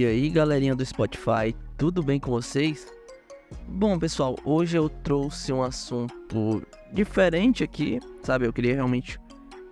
E 0.00 0.06
aí, 0.06 0.30
galerinha 0.30 0.74
do 0.74 0.82
Spotify, 0.82 1.54
tudo 1.76 2.02
bem 2.02 2.18
com 2.18 2.30
vocês? 2.30 2.90
Bom, 3.68 3.98
pessoal, 3.98 4.34
hoje 4.46 4.74
eu 4.74 4.88
trouxe 4.88 5.52
um 5.52 5.62
assunto 5.62 6.62
diferente 6.90 7.62
aqui, 7.62 8.00
sabe? 8.22 8.46
Eu 8.46 8.52
queria 8.54 8.72
realmente 8.72 9.20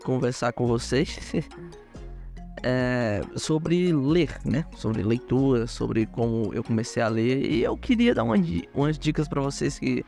conversar 0.05 0.53
com 0.53 0.67
vocês 0.67 1.33
é, 2.63 3.23
sobre 3.37 3.91
ler, 3.91 4.39
né? 4.45 4.67
Sobre 4.77 5.03
leitura, 5.03 5.67
sobre 5.67 6.05
como 6.05 6.53
eu 6.53 6.63
comecei 6.63 7.03
a 7.03 7.09
ler. 7.09 7.51
E 7.51 7.63
eu 7.63 7.75
queria 7.75 8.15
dar 8.15 8.25
uma, 8.25 8.35
umas 8.75 8.99
dicas 8.99 9.27
para 9.27 9.41
vocês 9.41 9.79
que 9.79 10.05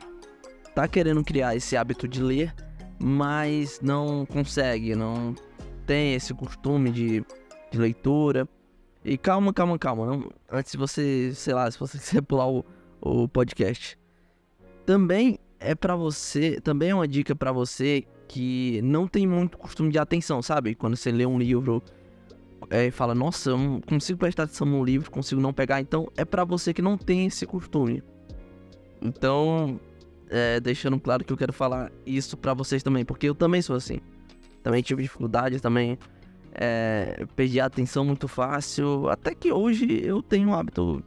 tá 0.75 0.87
querendo 0.87 1.23
criar 1.23 1.55
esse 1.55 1.75
hábito 1.75 2.07
de 2.07 2.21
ler, 2.21 2.53
mas 2.99 3.79
não 3.81 4.23
consegue, 4.27 4.93
não 4.93 5.33
tem 5.87 6.13
esse 6.13 6.31
costume 6.31 6.91
de, 6.91 7.25
de 7.71 7.79
leitura. 7.79 8.47
E 9.03 9.17
calma, 9.17 9.51
calma, 9.53 9.79
calma. 9.79 10.05
Não, 10.05 10.31
antes 10.51 10.71
de 10.71 10.77
você, 10.77 11.31
sei 11.33 11.53
lá, 11.53 11.69
se 11.69 11.79
você 11.79 11.97
quiser 11.99 12.21
pular 12.21 12.47
o, 12.49 12.65
o 13.01 13.27
podcast. 13.27 13.97
Também 14.85 15.39
é 15.59 15.75
para 15.75 15.95
você, 15.95 16.59
também 16.61 16.89
é 16.89 16.95
uma 16.95 17.07
dica 17.07 17.35
para 17.35 17.51
você 17.51 18.05
que 18.27 18.81
não 18.83 19.07
tem 19.07 19.27
muito 19.27 19.57
costume 19.57 19.91
de 19.91 19.99
atenção, 19.99 20.41
sabe? 20.41 20.73
Quando 20.73 20.95
você 20.95 21.11
lê 21.11 21.25
um 21.25 21.37
livro 21.37 21.83
é, 22.69 22.87
e 22.87 22.91
fala, 22.91 23.13
nossa, 23.13 23.49
eu 23.49 23.81
consigo 23.87 24.19
prestar 24.19 24.43
atenção 24.43 24.65
no 24.65 24.83
livro, 24.83 25.11
consigo 25.11 25.41
não 25.41 25.53
pegar. 25.53 25.81
Então 25.81 26.07
é 26.15 26.23
para 26.23 26.43
você 26.43 26.73
que 26.73 26.81
não 26.81 26.97
tem 26.97 27.25
esse 27.25 27.45
costume. 27.45 28.03
Então, 29.01 29.79
é, 30.29 30.59
deixando 30.59 30.99
claro 30.99 31.25
que 31.25 31.33
eu 31.33 31.37
quero 31.37 31.51
falar 31.51 31.91
isso 32.05 32.37
para 32.37 32.53
vocês 32.53 32.81
também, 32.81 33.03
porque 33.03 33.27
eu 33.27 33.35
também 33.35 33.61
sou 33.61 33.75
assim. 33.75 33.99
Também 34.63 34.81
tive 34.81 35.03
dificuldades, 35.03 35.59
também 35.59 35.97
é, 36.53 37.25
perdi 37.35 37.59
a 37.59 37.65
atenção 37.65 38.05
muito 38.05 38.27
fácil. 38.27 39.09
Até 39.09 39.33
que 39.33 39.51
hoje 39.51 40.01
eu 40.03 40.21
tenho 40.21 40.49
um 40.49 40.53
hábito 40.53 41.03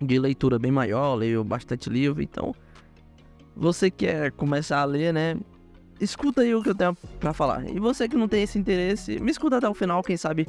de 0.00 0.18
leitura 0.18 0.58
bem 0.58 0.70
maior, 0.70 1.14
leio 1.14 1.42
bastante 1.42 1.88
livro. 1.90 2.22
Então, 2.22 2.54
você 3.56 3.90
quer 3.90 4.32
começar 4.32 4.80
a 4.80 4.84
ler, 4.84 5.12
né? 5.12 5.36
Escuta 6.00 6.42
aí 6.42 6.54
o 6.54 6.62
que 6.62 6.70
eu 6.70 6.74
tenho 6.74 6.96
para 7.18 7.32
falar. 7.32 7.68
E 7.68 7.78
você 7.80 8.08
que 8.08 8.16
não 8.16 8.28
tem 8.28 8.42
esse 8.42 8.58
interesse, 8.58 9.18
me 9.18 9.30
escuta 9.30 9.56
até 9.56 9.68
o 9.68 9.74
final, 9.74 10.02
quem 10.02 10.16
sabe 10.16 10.46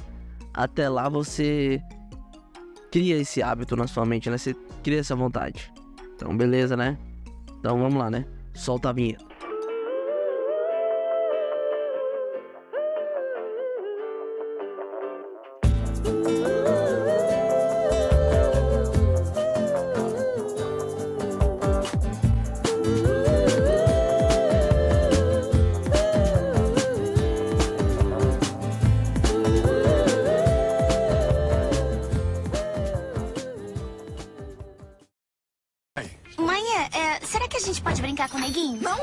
até 0.54 0.88
lá 0.88 1.10
você 1.10 1.82
cria 2.92 3.18
esse 3.18 3.42
hábito 3.42 3.76
na 3.76 3.88
sua 3.88 4.06
mente, 4.06 4.30
né? 4.30 4.38
Você 4.38 4.56
cria 4.84 5.00
essa 5.00 5.16
vontade. 5.16 5.72
Então, 6.16 6.36
beleza, 6.36 6.76
né? 6.76 6.98
Então 7.60 7.80
vamos 7.80 7.96
lá, 7.96 8.10
né? 8.10 8.26
Solta 8.54 8.90
a 8.90 8.94
vinheta. 8.94 9.29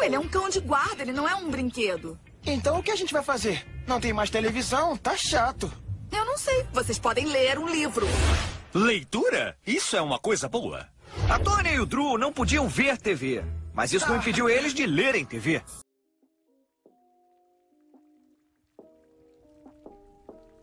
Ele 0.03 0.15
é 0.15 0.19
um 0.19 0.29
cão 0.29 0.49
de 0.49 0.61
guarda, 0.61 1.03
ele 1.03 1.13
não 1.13 1.29
é 1.29 1.35
um 1.35 1.51
brinquedo. 1.51 2.19
Então 2.45 2.79
o 2.79 2.83
que 2.83 2.91
a 2.91 2.97
gente 2.97 3.13
vai 3.13 3.23
fazer? 3.23 3.67
Não 3.87 4.01
tem 4.01 4.13
mais 4.13 4.31
televisão? 4.31 4.97
Tá 4.97 5.17
chato. 5.17 5.71
Eu 6.13 6.25
não 6.25 6.39
sei. 6.39 6.65
Vocês 6.73 6.99
podem 6.99 7.27
ler 7.27 7.59
um 7.59 7.69
livro. 7.69 8.07
Leitura? 8.73 9.57
Isso 9.67 9.97
é 9.97 10.01
uma 10.01 10.19
coisa 10.19 10.49
boa. 10.49 10.87
A 11.29 11.39
Tônia 11.39 11.73
e 11.73 11.81
o 11.81 11.87
Drew 11.87 12.17
não 12.17 12.33
podiam 12.33 12.69
ver 12.69 12.99
TV, 12.99 13.45
mas 13.75 13.93
isso 13.93 14.09
não 14.09 14.17
impediu 14.17 14.49
eles 14.49 14.73
de 14.73 14.87
lerem 14.87 15.25
TV. 15.25 15.63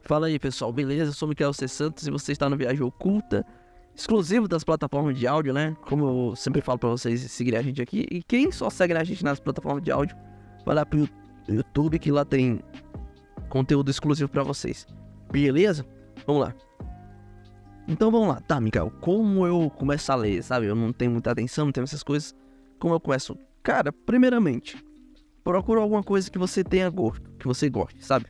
Fala 0.03 0.27
aí 0.27 0.37
pessoal, 0.37 0.71
beleza? 0.71 1.11
Eu 1.11 1.13
sou 1.13 1.27
Michael 1.27 1.53
C. 1.53 1.67
Santos 1.67 2.07
e 2.07 2.11
você 2.11 2.31
está 2.31 2.49
no 2.49 2.57
Viagem 2.57 2.81
Oculta 2.81 3.45
exclusivo 3.95 4.47
das 4.47 4.63
plataformas 4.63 5.17
de 5.17 5.27
áudio, 5.27 5.53
né? 5.53 5.75
Como 5.81 6.29
eu 6.31 6.35
sempre 6.35 6.61
falo 6.61 6.79
para 6.79 6.89
vocês 6.89 7.21
seguirem 7.31 7.59
a 7.59 7.63
gente 7.63 7.81
aqui. 7.81 8.07
E 8.09 8.23
quem 8.23 8.51
só 8.51 8.69
segue 8.69 8.93
a 8.93 9.03
gente 9.03 9.23
nas 9.23 9.39
plataformas 9.39 9.83
de 9.83 9.91
áudio, 9.91 10.15
vai 10.65 10.75
lá 10.75 10.85
pro 10.85 11.07
YouTube 11.47 11.99
que 11.99 12.11
lá 12.11 12.25
tem 12.25 12.59
conteúdo 13.49 13.91
exclusivo 13.91 14.29
para 14.29 14.43
vocês. 14.43 14.87
Beleza? 15.31 15.85
Vamos 16.25 16.43
lá. 16.43 16.55
Então 17.87 18.09
vamos 18.09 18.29
lá, 18.29 18.39
tá, 18.39 18.59
Miguel? 18.61 18.91
Como 19.01 19.45
eu 19.45 19.69
começo 19.69 20.11
a 20.11 20.15
ler, 20.15 20.41
sabe? 20.41 20.67
Eu 20.67 20.75
não 20.75 20.93
tenho 20.93 21.11
muita 21.11 21.31
atenção, 21.31 21.65
não 21.65 21.71
tenho 21.71 21.83
essas 21.83 22.01
coisas. 22.01 22.33
Como 22.79 22.93
eu 22.93 22.99
começo? 22.99 23.37
Cara, 23.61 23.91
primeiramente, 23.91 24.83
procura 25.43 25.81
alguma 25.81 26.01
coisa 26.01 26.31
que 26.31 26.37
você 26.37 26.63
tenha 26.63 26.89
gosto, 26.89 27.29
que 27.37 27.45
você 27.45 27.69
goste, 27.69 28.03
sabe? 28.03 28.25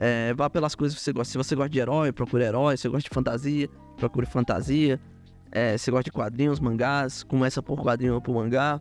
É, 0.00 0.32
vá 0.34 0.48
pelas 0.48 0.74
coisas 0.74 0.96
que 0.96 1.04
você 1.04 1.12
gosta. 1.12 1.30
Se 1.30 1.38
você 1.38 1.54
gosta 1.54 1.68
de 1.68 1.78
herói, 1.78 2.10
procure 2.10 2.42
herói. 2.42 2.76
Se 2.76 2.82
você 2.82 2.88
gosta 2.88 3.08
de 3.08 3.14
fantasia, 3.14 3.68
procure 4.00 4.26
fantasia. 4.26 5.00
É, 5.52 5.76
se 5.76 5.90
gosta 5.90 6.04
de 6.04 6.12
quadrinhos, 6.12 6.58
mangás, 6.60 7.22
começa 7.22 7.62
por 7.62 7.80
quadrinho 7.82 8.14
ou 8.14 8.20
por 8.20 8.34
mangá. 8.34 8.80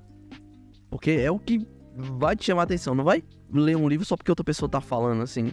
Porque 0.90 1.12
é 1.12 1.30
o 1.30 1.38
que 1.38 1.68
vai 1.96 2.36
te 2.36 2.46
chamar 2.46 2.62
a 2.62 2.64
atenção. 2.64 2.96
Não 2.96 3.04
vai 3.04 3.24
ler 3.52 3.76
um 3.76 3.88
livro 3.88 4.06
só 4.06 4.16
porque 4.16 4.32
outra 4.32 4.44
pessoa 4.44 4.70
tá 4.70 4.80
falando 4.80 5.22
assim. 5.22 5.52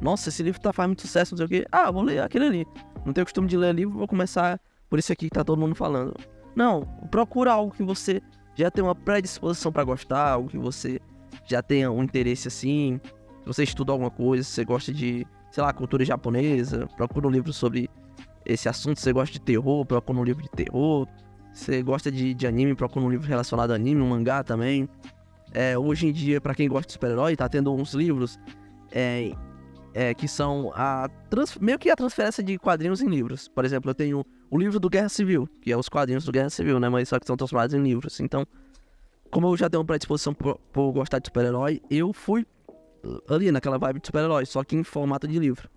Nossa, 0.00 0.28
esse 0.28 0.42
livro 0.42 0.60
tá 0.60 0.72
fazendo 0.72 0.90
muito 0.90 1.02
sucesso, 1.02 1.32
não 1.32 1.38
sei 1.38 1.46
o 1.46 1.48
quê. 1.48 1.66
Ah, 1.72 1.90
vou 1.90 2.02
ler 2.02 2.20
aquele 2.20 2.46
ali. 2.46 2.66
Não 3.04 3.12
tenho 3.12 3.24
costume 3.24 3.48
de 3.48 3.56
ler 3.56 3.74
livro, 3.74 3.96
vou 3.96 4.08
começar 4.08 4.60
por 4.90 4.98
isso 4.98 5.12
aqui 5.12 5.26
que 5.28 5.34
tá 5.34 5.44
todo 5.44 5.58
mundo 5.58 5.74
falando. 5.74 6.14
Não, 6.54 6.82
procura 7.10 7.52
algo 7.52 7.72
que 7.72 7.82
você 7.82 8.20
já 8.54 8.70
tem 8.70 8.82
uma 8.82 8.94
predisposição 8.94 9.70
para 9.70 9.84
gostar, 9.84 10.32
algo 10.32 10.48
que 10.48 10.58
você 10.58 11.00
já 11.46 11.62
tenha 11.62 11.90
um 11.90 12.02
interesse 12.02 12.48
assim, 12.48 13.00
se 13.04 13.46
você 13.46 13.62
estuda 13.62 13.92
alguma 13.92 14.10
coisa, 14.10 14.42
se 14.42 14.50
você 14.50 14.64
gosta 14.64 14.92
de, 14.92 15.26
sei 15.50 15.62
lá, 15.62 15.72
cultura 15.72 16.04
japonesa, 16.04 16.88
procura 16.96 17.28
um 17.28 17.30
livro 17.30 17.52
sobre 17.52 17.88
esse 18.46 18.68
assunto. 18.68 19.00
Você 19.00 19.12
gosta 19.12 19.32
de 19.32 19.40
terror, 19.40 19.84
procura 19.84 20.18
um 20.18 20.24
livro 20.24 20.42
de 20.42 20.50
terror. 20.50 21.06
Você 21.52 21.82
gosta 21.82 22.10
de, 22.10 22.34
de 22.34 22.46
anime, 22.46 22.74
procura 22.74 23.04
um 23.04 23.10
livro 23.10 23.26
relacionado 23.26 23.72
a 23.72 23.74
anime, 23.74 24.00
um 24.00 24.08
mangá 24.08 24.44
também. 24.44 24.88
É, 25.52 25.76
hoje 25.76 26.06
em 26.06 26.12
dia, 26.12 26.40
para 26.40 26.54
quem 26.54 26.68
gosta 26.68 26.86
de 26.86 26.92
super-herói, 26.92 27.34
tá 27.34 27.48
tendo 27.48 27.72
uns 27.72 27.94
livros 27.94 28.38
é, 28.92 29.32
é, 29.94 30.12
que 30.12 30.28
são 30.28 30.70
a 30.74 31.08
trans, 31.30 31.56
meio 31.58 31.78
que 31.78 31.90
a 31.90 31.96
transferência 31.96 32.42
de 32.42 32.58
quadrinhos 32.58 33.00
em 33.00 33.08
livros. 33.08 33.48
Por 33.48 33.64
exemplo, 33.64 33.90
eu 33.90 33.94
tenho 33.94 34.24
o 34.50 34.58
livro 34.58 34.78
do 34.78 34.90
Guerra 34.90 35.08
Civil, 35.08 35.48
que 35.62 35.72
é 35.72 35.76
os 35.76 35.88
quadrinhos 35.88 36.24
do 36.24 36.32
Guerra 36.32 36.50
Civil, 36.50 36.78
né? 36.78 36.88
Mas 36.88 37.08
só 37.08 37.18
que 37.18 37.26
são 37.26 37.36
transformados 37.36 37.74
em 37.74 37.82
livros. 37.82 38.20
Então, 38.20 38.46
como 39.30 39.48
eu 39.48 39.56
já 39.56 39.70
tenho 39.70 39.80
uma 39.80 39.86
predisposição 39.86 40.34
por, 40.34 40.58
por 40.72 40.92
gostar 40.92 41.18
de 41.18 41.28
super-herói, 41.28 41.80
eu 41.90 42.12
fui 42.12 42.46
ali 43.28 43.50
naquela 43.50 43.78
vibe 43.78 44.00
de 44.00 44.08
super-herói, 44.08 44.44
só 44.44 44.62
que 44.62 44.76
em 44.76 44.84
formato 44.84 45.26
de 45.26 45.38
livro. 45.38 45.70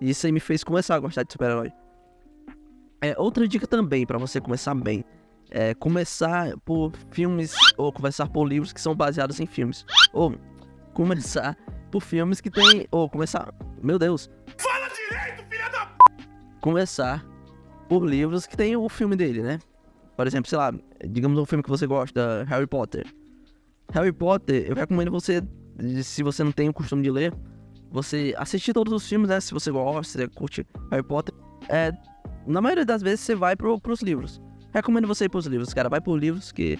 E 0.00 0.10
isso 0.10 0.26
aí 0.26 0.32
me 0.32 0.40
fez 0.40 0.62
começar 0.62 0.94
a 0.94 0.98
gostar 1.00 1.24
de 1.24 1.32
super-herói. 1.32 1.72
É, 3.04 3.14
outra 3.18 3.46
dica 3.46 3.66
também 3.66 4.06
para 4.06 4.16
você 4.16 4.40
começar 4.40 4.74
bem 4.74 5.04
é 5.50 5.74
começar 5.74 6.56
por 6.64 6.90
filmes 7.10 7.54
ou 7.76 7.92
começar 7.92 8.26
por 8.26 8.46
livros 8.46 8.72
que 8.72 8.80
são 8.80 8.94
baseados 8.94 9.38
em 9.40 9.44
filmes. 9.44 9.84
Ou 10.10 10.34
começar 10.94 11.54
por 11.90 12.00
filmes 12.00 12.40
que 12.40 12.50
tem 12.50 12.86
ou 12.90 13.10
começar, 13.10 13.52
meu 13.82 13.98
Deus. 13.98 14.30
Fala 14.56 14.88
direito, 14.88 15.44
filha 15.50 15.68
da 15.68 15.94
Começar 16.62 17.22
por 17.90 18.06
livros 18.06 18.46
que 18.46 18.56
tem 18.56 18.74
o 18.74 18.88
filme 18.88 19.16
dele, 19.16 19.42
né? 19.42 19.58
Por 20.16 20.26
exemplo, 20.26 20.48
sei 20.48 20.56
lá, 20.56 20.72
digamos 21.06 21.38
um 21.38 21.44
filme 21.44 21.62
que 21.62 21.68
você 21.68 21.86
gosta, 21.86 22.46
Harry 22.48 22.66
Potter. 22.66 23.04
Harry 23.92 24.12
Potter, 24.12 24.64
eu 24.66 24.74
recomendo 24.74 25.10
você 25.10 25.42
se 26.02 26.22
você 26.22 26.42
não 26.42 26.52
tem 26.52 26.70
o 26.70 26.72
costume 26.72 27.02
de 27.02 27.10
ler, 27.10 27.34
você 27.90 28.34
assistir 28.38 28.72
todos 28.72 28.94
os 28.94 29.06
filmes, 29.06 29.28
né? 29.28 29.40
Se 29.40 29.52
você 29.52 29.70
gosta, 29.70 30.04
se 30.04 30.16
você 30.16 30.28
curte 30.28 30.66
Harry 30.90 31.02
Potter, 31.02 31.34
é, 31.68 31.92
na 32.46 32.60
maioria 32.60 32.84
das 32.84 33.02
vezes 33.02 33.20
você 33.20 33.34
vai 33.34 33.56
pro, 33.56 33.80
pros 33.80 34.00
livros. 34.00 34.40
Recomendo 34.72 35.06
você 35.06 35.26
ir 35.26 35.28
pros 35.28 35.46
livros, 35.46 35.72
cara. 35.72 35.88
Vai 35.88 36.00
por 36.00 36.18
livros 36.18 36.50
que 36.52 36.78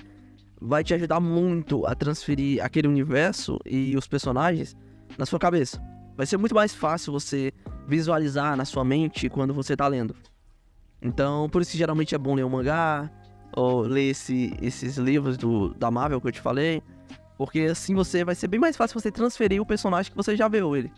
vai 0.60 0.82
te 0.82 0.94
ajudar 0.94 1.20
muito 1.20 1.86
a 1.86 1.94
transferir 1.94 2.64
aquele 2.64 2.88
universo 2.88 3.58
e 3.64 3.96
os 3.96 4.06
personagens 4.06 4.76
na 5.18 5.26
sua 5.26 5.38
cabeça. 5.38 5.80
Vai 6.16 6.26
ser 6.26 6.36
muito 6.36 6.54
mais 6.54 6.74
fácil 6.74 7.12
você 7.12 7.52
visualizar 7.86 8.56
na 8.56 8.64
sua 8.64 8.84
mente 8.84 9.28
quando 9.28 9.52
você 9.52 9.76
tá 9.76 9.86
lendo. 9.86 10.14
Então, 11.02 11.48
por 11.50 11.60
isso 11.60 11.72
que 11.72 11.78
geralmente 11.78 12.14
é 12.14 12.18
bom 12.18 12.34
ler 12.34 12.44
um 12.44 12.48
mangá, 12.48 13.10
ou 13.56 13.82
ler 13.82 14.10
esse, 14.10 14.56
esses 14.60 14.96
livros 14.96 15.36
do, 15.36 15.74
da 15.74 15.90
Marvel 15.90 16.20
que 16.20 16.28
eu 16.28 16.32
te 16.32 16.40
falei. 16.40 16.82
Porque 17.36 17.60
assim 17.62 17.94
você 17.94 18.24
vai 18.24 18.34
ser 18.34 18.48
bem 18.48 18.60
mais 18.60 18.76
fácil 18.76 18.98
você 18.98 19.10
transferir 19.10 19.60
o 19.60 19.66
personagem 19.66 20.10
que 20.10 20.16
você 20.16 20.36
já 20.36 20.48
viu 20.48 20.76
ele. 20.76 20.92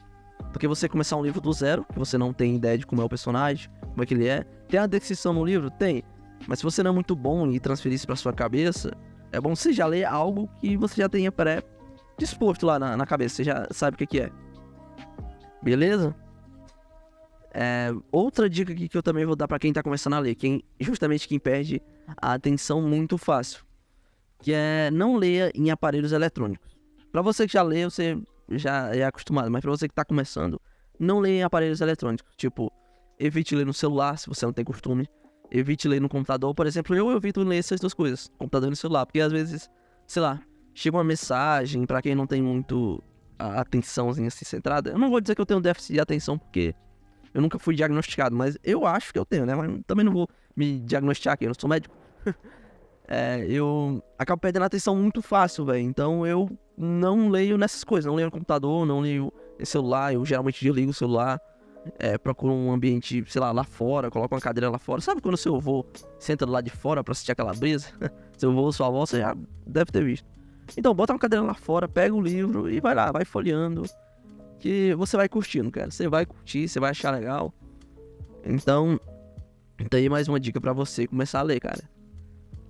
Do 0.52 0.58
que 0.58 0.68
você 0.68 0.88
começar 0.88 1.16
um 1.16 1.22
livro 1.22 1.40
do 1.40 1.52
zero, 1.52 1.84
que 1.92 1.98
você 1.98 2.18
não 2.18 2.32
tem 2.32 2.56
ideia 2.56 2.76
de 2.76 2.86
como 2.86 3.00
é 3.00 3.04
o 3.04 3.08
personagem, 3.08 3.70
como 3.80 4.02
é 4.02 4.06
que 4.06 4.14
ele 4.14 4.28
é. 4.28 4.44
Tem 4.68 4.80
a 4.80 4.86
descrição 4.86 5.32
no 5.32 5.44
livro? 5.44 5.70
Tem. 5.70 6.02
Mas 6.46 6.58
se 6.58 6.64
você 6.64 6.82
não 6.82 6.90
é 6.90 6.94
muito 6.94 7.14
bom 7.14 7.50
e 7.50 7.60
transferir 7.60 7.96
isso 7.96 8.06
pra 8.06 8.16
sua 8.16 8.32
cabeça, 8.32 8.90
é 9.32 9.40
bom 9.40 9.54
você 9.54 9.72
já 9.72 9.86
ler 9.86 10.04
algo 10.04 10.48
que 10.60 10.76
você 10.76 11.02
já 11.02 11.08
tenha 11.08 11.32
pré-disposto 11.32 12.66
lá 12.66 12.78
na, 12.78 12.96
na, 12.96 13.06
cabeça, 13.06 13.36
você 13.36 13.44
já 13.44 13.66
sabe 13.70 13.94
o 13.94 13.98
que, 13.98 14.06
que 14.06 14.20
é. 14.20 14.30
Beleza? 15.62 16.14
É, 17.52 17.90
outra 18.12 18.50
dica 18.50 18.72
aqui 18.72 18.88
que 18.88 18.96
eu 18.96 19.02
também 19.02 19.24
vou 19.24 19.34
dar 19.34 19.48
pra 19.48 19.58
quem 19.58 19.72
tá 19.72 19.82
começando 19.82 20.14
a 20.14 20.18
ler, 20.18 20.34
quem, 20.34 20.62
justamente 20.78 21.26
quem 21.26 21.38
perde 21.38 21.80
a 22.20 22.34
atenção 22.34 22.82
muito 22.82 23.16
fácil, 23.16 23.64
que 24.40 24.52
é 24.52 24.90
não 24.90 25.16
leia 25.16 25.50
em 25.54 25.70
aparelhos 25.70 26.12
eletrônicos. 26.12 26.76
Pra 27.10 27.22
você 27.22 27.46
que 27.46 27.52
já 27.54 27.62
lê, 27.62 27.84
você 27.84 28.18
já 28.50 28.94
é 28.94 29.04
acostumado, 29.04 29.50
mas 29.50 29.62
pra 29.62 29.70
você 29.70 29.88
que 29.88 29.94
tá 29.94 30.04
começando, 30.04 30.60
não 30.98 31.18
leia 31.18 31.40
em 31.40 31.42
aparelhos 31.42 31.80
eletrônicos. 31.80 32.30
Tipo, 32.36 32.70
evite 33.18 33.54
ler 33.54 33.66
no 33.66 33.74
celular, 33.74 34.18
se 34.18 34.28
você 34.28 34.44
não 34.44 34.52
tem 34.52 34.64
costume. 34.64 35.08
Evite 35.50 35.88
ler 35.88 36.00
no 36.00 36.08
computador. 36.08 36.54
Por 36.54 36.66
exemplo, 36.66 36.94
eu 36.94 37.10
evito 37.16 37.40
ler 37.42 37.58
essas 37.58 37.80
duas 37.80 37.94
coisas, 37.94 38.30
computador 38.38 38.68
e 38.68 38.70
no 38.70 38.76
celular, 38.76 39.06
porque 39.06 39.20
às 39.20 39.32
vezes, 39.32 39.70
sei 40.06 40.22
lá, 40.22 40.40
chega 40.74 40.96
uma 40.96 41.04
mensagem 41.04 41.86
pra 41.86 42.02
quem 42.02 42.14
não 42.14 42.26
tem 42.26 42.42
muito 42.42 43.02
a 43.38 43.60
atençãozinha 43.60 44.28
assim 44.28 44.44
centrada. 44.44 44.90
Eu 44.90 44.98
não 44.98 45.10
vou 45.10 45.20
dizer 45.20 45.34
que 45.34 45.40
eu 45.40 45.46
tenho 45.46 45.60
déficit 45.60 45.94
de 45.94 46.00
atenção, 46.00 46.38
porque 46.38 46.74
eu 47.32 47.40
nunca 47.40 47.58
fui 47.58 47.74
diagnosticado, 47.74 48.34
mas 48.34 48.58
eu 48.64 48.86
acho 48.86 49.12
que 49.12 49.18
eu 49.18 49.24
tenho, 49.24 49.46
né? 49.46 49.54
Mas 49.54 49.80
também 49.86 50.04
não 50.04 50.12
vou 50.12 50.28
me 50.54 50.80
diagnosticar 50.80 51.34
aqui, 51.34 51.44
eu 51.44 51.48
não 51.48 51.54
sou 51.58 51.68
médico. 51.68 51.94
é, 53.06 53.46
eu 53.48 54.02
acabo 54.18 54.40
perdendo 54.40 54.64
atenção 54.64 54.96
muito 54.96 55.22
fácil, 55.22 55.64
velho. 55.64 55.80
Então 55.80 56.26
eu 56.26 56.50
não 56.76 57.28
leio 57.28 57.56
nessas 57.56 57.84
coisas, 57.84 58.06
não 58.06 58.14
leio 58.14 58.26
no 58.26 58.32
computador, 58.32 58.86
não 58.86 59.00
leio 59.00 59.32
no 59.58 59.66
celular. 59.66 60.14
Eu 60.14 60.24
geralmente 60.24 60.64
desligo 60.64 60.90
o 60.90 60.94
celular, 60.94 61.40
é, 61.98 62.18
procuro 62.18 62.52
um 62.52 62.72
ambiente, 62.72 63.24
sei 63.28 63.40
lá, 63.40 63.52
lá 63.52 63.64
fora, 63.64 64.10
coloco 64.10 64.34
uma 64.34 64.40
cadeira 64.40 64.70
lá 64.70 64.78
fora. 64.78 65.00
Sabe 65.00 65.20
quando 65.20 65.36
seu 65.36 65.56
avô 65.56 65.84
senta 66.18 66.46
lado 66.46 66.64
de 66.64 66.70
fora 66.70 67.02
pra 67.02 67.12
assistir 67.12 67.32
aquela 67.32 67.54
brisa? 67.54 67.88
seu 68.36 68.50
avô, 68.50 68.70
sua 68.72 68.86
avó, 68.88 69.06
você 69.06 69.20
já 69.20 69.36
deve 69.66 69.90
ter 69.90 70.04
visto. 70.04 70.26
Então, 70.76 70.94
bota 70.94 71.12
uma 71.12 71.18
cadeira 71.18 71.44
lá 71.44 71.54
fora, 71.54 71.88
pega 71.88 72.14
o 72.14 72.20
livro 72.20 72.68
e 72.68 72.80
vai 72.80 72.94
lá, 72.94 73.12
vai 73.12 73.24
folheando. 73.24 73.84
Que 74.58 74.94
você 74.94 75.16
vai 75.16 75.28
curtindo, 75.28 75.70
cara. 75.70 75.90
Você 75.90 76.08
vai 76.08 76.26
curtir, 76.26 76.68
você 76.68 76.80
vai 76.80 76.90
achar 76.90 77.10
legal. 77.10 77.52
Então, 78.44 78.98
tá 79.90 79.96
aí 79.96 80.08
mais 80.08 80.28
uma 80.28 80.40
dica 80.40 80.60
para 80.60 80.72
você 80.72 81.06
começar 81.06 81.40
a 81.40 81.42
ler, 81.42 81.60
cara. 81.60 81.82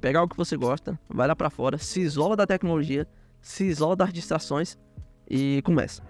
Pegar 0.01 0.23
o 0.23 0.29
que 0.29 0.37
você 0.37 0.57
gosta, 0.57 0.99
vai 1.09 1.27
lá 1.27 1.35
para 1.35 1.49
fora, 1.49 1.79
se 1.79 2.01
isola 2.01 2.37
da 2.37 2.47
tecnologia, 2.47 3.07
se 3.41 3.65
isola 3.65 3.97
das 3.97 4.13
distrações 4.13 4.79
e 5.29 5.63
começa. 5.63 6.03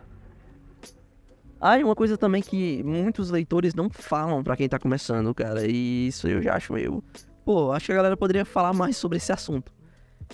Ah, 1.61 1.79
e 1.79 1.85
uma 1.85 1.95
coisa 1.95 2.19
também 2.19 2.43
que 2.43 2.83
muitos 2.83 3.31
leitores 3.31 3.75
não 3.75 3.89
falam 3.89 4.45
para 4.45 4.57
quem 4.57 4.69
tá 4.69 4.79
começando, 4.79 5.35
cara, 5.35 5.67
e 5.67 6.09
isso 6.09 6.29
eu 6.29 6.43
já 6.43 6.55
acho 6.55 6.73
meio. 6.73 7.03
Pô, 7.45 7.73
acho 7.73 7.87
que 7.87 7.93
a 7.93 7.97
galera 7.97 8.17
poderia 8.17 8.45
falar 8.45 8.73
mais 8.73 8.97
sobre 8.97 9.17
esse 9.17 9.33
assunto. 9.33 9.73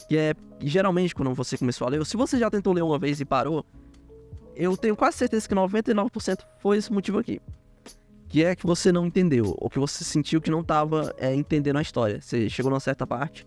Que 0.09 0.17
é, 0.17 0.35
geralmente, 0.61 1.15
quando 1.15 1.33
você 1.35 1.57
começou 1.57 1.87
a 1.87 1.91
ler, 1.91 1.99
ou 1.99 2.05
se 2.05 2.17
você 2.17 2.39
já 2.39 2.51
tentou 2.51 2.73
ler 2.73 2.83
uma 2.83 2.99
vez 2.99 3.21
e 3.21 3.25
parou, 3.25 3.65
eu 4.57 4.77
tenho 4.77 4.97
quase 4.97 5.19
certeza 5.19 5.49
que 5.49 5.55
99% 5.55 6.41
foi 6.59 6.79
esse 6.79 6.93
motivo 6.93 7.19
aqui. 7.19 7.41
Que 8.29 8.45
é 8.45 8.57
que 8.57 8.67
você 8.67 8.91
não 8.91 9.07
entendeu, 9.07 9.55
ou 9.59 9.69
que 9.69 9.79
você 9.79 10.05
sentiu 10.05 10.41
que 10.41 10.51
não 10.51 10.61
estava 10.61 11.15
é, 11.19 11.35
entendendo 11.35 11.77
a 11.77 11.83
história. 11.83 12.21
Você 12.21 12.49
chegou 12.49 12.71
numa 12.71 12.81
certa 12.81 13.07
parte, 13.07 13.47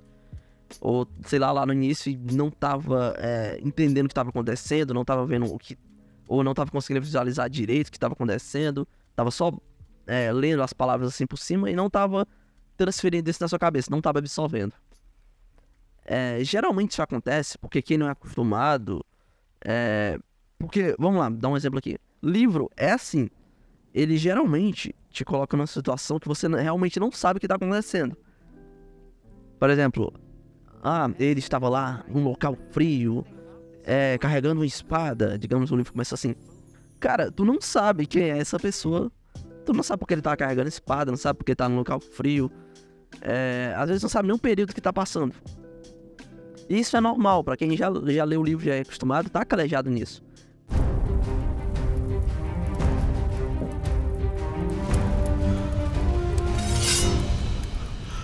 ou 0.79 1.07
sei 1.25 1.39
lá, 1.39 1.51
lá 1.51 1.65
no 1.65 1.73
início, 1.73 2.11
e 2.11 2.17
não 2.33 2.47
estava 2.47 3.15
é, 3.17 3.59
entendendo 3.63 4.05
o 4.05 4.09
que 4.09 4.13
estava 4.13 4.29
acontecendo, 4.29 4.93
não 4.93 5.01
estava 5.01 5.25
vendo 5.25 5.45
o 5.45 5.57
que. 5.57 5.77
Ou 6.27 6.43
não 6.43 6.51
estava 6.51 6.71
conseguindo 6.71 7.03
visualizar 7.03 7.49
direito 7.49 7.87
o 7.87 7.91
que 7.91 7.97
estava 7.97 8.13
acontecendo, 8.13 8.87
estava 9.11 9.31
só 9.31 9.51
é, 10.07 10.31
lendo 10.31 10.61
as 10.61 10.73
palavras 10.73 11.09
assim 11.09 11.25
por 11.25 11.37
cima 11.37 11.69
e 11.69 11.75
não 11.75 11.87
estava 11.87 12.27
transferindo 12.77 13.29
isso 13.29 13.41
na 13.41 13.47
sua 13.47 13.59
cabeça, 13.59 13.89
não 13.91 13.99
estava 13.99 14.19
absorvendo. 14.19 14.73
É, 16.03 16.43
geralmente 16.43 16.91
isso 16.91 17.01
acontece 17.01 17.57
porque 17.57 17.81
quem 17.81 17.97
não 17.97 18.07
é 18.07 18.11
acostumado. 18.11 19.03
É, 19.63 20.19
porque, 20.59 20.95
vamos 20.99 21.19
lá, 21.19 21.29
dar 21.29 21.49
um 21.49 21.57
exemplo 21.57 21.79
aqui. 21.79 21.97
Livro 22.21 22.69
é 22.77 22.91
assim. 22.91 23.29
Ele 23.93 24.17
geralmente 24.17 24.93
te 25.09 25.23
coloca 25.23 25.55
numa 25.55 25.67
situação 25.67 26.19
que 26.19 26.27
você 26.27 26.47
realmente 26.47 26.99
não 26.99 27.11
sabe 27.11 27.37
o 27.37 27.39
que 27.39 27.45
está 27.45 27.55
acontecendo. 27.55 28.15
Por 29.57 29.69
exemplo, 29.69 30.13
ah, 30.83 31.09
ele 31.17 31.39
estava 31.39 31.69
lá 31.69 32.03
num 32.07 32.23
local 32.23 32.57
frio, 32.71 33.25
é, 33.85 34.17
carregando 34.17 34.59
uma 34.59 34.65
espada. 34.65 35.37
Digamos, 35.37 35.71
o 35.71 35.75
livro 35.75 35.91
começa 35.91 36.15
assim. 36.15 36.35
Cara, 36.99 37.31
tu 37.31 37.45
não 37.45 37.61
sabe 37.61 38.05
quem 38.05 38.31
é 38.31 38.37
essa 38.37 38.59
pessoa. 38.59 39.11
Tu 39.65 39.73
não 39.73 39.83
sabe 39.83 39.99
porque 39.99 40.13
ele 40.13 40.21
tá 40.21 40.35
carregando 40.35 40.67
espada, 40.67 41.11
não 41.11 41.17
sabe 41.17 41.37
porque 41.37 41.51
ele 41.51 41.55
tá 41.55 41.69
num 41.69 41.77
local 41.77 41.99
frio. 41.99 42.51
É, 43.21 43.73
às 43.77 43.87
vezes 43.87 44.03
não 44.03 44.09
sabe 44.09 44.27
nem 44.27 44.35
o 44.35 44.39
período 44.39 44.73
que 44.73 44.81
tá 44.81 44.91
passando. 44.91 45.33
Isso 46.69 46.97
é 46.97 47.01
normal, 47.01 47.43
para 47.43 47.55
quem 47.55 47.75
já, 47.77 47.91
já 48.07 48.23
leu 48.23 48.41
o 48.41 48.43
livro 48.43 48.65
já 48.65 48.75
é 48.75 48.81
acostumado, 48.81 49.29
tá 49.29 49.45
calejado 49.45 49.89
nisso. 49.89 50.23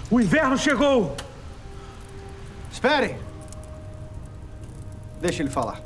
O 0.10 0.19
inverno 0.19 0.57
chegou! 0.57 1.16
Esperem! 2.72 3.31
Deixa 5.21 5.44
ele 5.44 5.50
falar. 5.51 5.79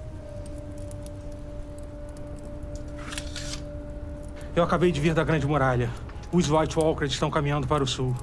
Eu 4.55 4.63
acabei 4.63 4.91
de 4.93 5.01
vir 5.01 5.13
da 5.13 5.23
Grande 5.23 5.45
Muralha. 5.45 5.89
Os 6.31 6.49
White 6.49 6.79
Walkers 6.79 7.11
estão 7.11 7.29
caminhando 7.29 7.67
para 7.67 7.83
o 7.83 7.87
sul. 7.87 8.15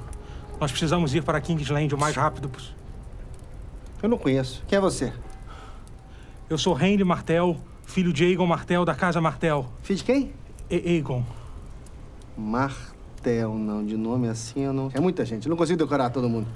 Nós 0.59 0.71
precisamos 0.71 1.13
ir 1.13 1.23
para 1.23 1.39
Kingsland 1.39 1.93
o 1.93 1.97
mais 1.97 2.15
rápido 2.15 2.49
possível. 2.49 2.75
Eu 4.01 4.09
não 4.09 4.17
conheço. 4.17 4.63
Quem 4.67 4.77
é 4.77 4.81
você? 4.81 5.13
Eu 6.49 6.57
sou 6.57 6.79
Henry 6.79 7.03
Martel, 7.03 7.57
filho 7.85 8.11
de 8.11 8.25
Aegon 8.25 8.47
Martel, 8.47 8.83
da 8.83 8.95
Casa 8.95 9.21
Martel. 9.21 9.67
Filho 9.83 9.97
de 9.97 10.03
quem? 10.03 10.33
E 10.69 10.75
Aegon. 10.75 11.23
Martel, 12.35 13.53
não. 13.53 13.85
De 13.85 13.95
nome 13.95 14.27
assim 14.27 14.61
eu 14.61 14.73
não... 14.73 14.89
É 14.93 14.99
muita 14.99 15.23
gente. 15.23 15.45
Eu 15.45 15.51
não 15.51 15.57
consigo 15.57 15.77
decorar 15.77 16.09
todo 16.09 16.27
mundo. 16.27 16.47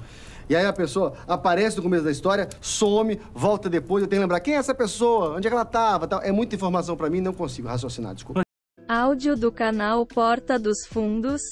E 0.48 0.56
aí 0.56 0.64
a 0.64 0.72
pessoa 0.72 1.12
aparece 1.26 1.76
no 1.76 1.82
começo 1.82 2.04
da 2.04 2.10
história, 2.10 2.48
some, 2.60 3.20
volta 3.34 3.68
depois. 3.68 4.02
Eu 4.02 4.08
tenho 4.08 4.20
que 4.20 4.24
lembrar 4.24 4.40
quem 4.40 4.54
é 4.54 4.56
essa 4.56 4.74
pessoa, 4.74 5.36
onde 5.36 5.46
é 5.46 5.50
que 5.50 5.54
ela 5.54 5.62
estava. 5.62 6.06
Tal. 6.06 6.22
É 6.22 6.32
muita 6.32 6.56
informação 6.56 6.96
para 6.96 7.10
mim, 7.10 7.20
não 7.20 7.34
consigo 7.34 7.68
raciocinar, 7.68 8.14
desculpa. 8.14 8.42
Áudio 8.88 9.36
do 9.36 9.52
canal 9.52 10.06
Porta 10.06 10.58
dos 10.58 10.86
Fundos. 10.86 11.42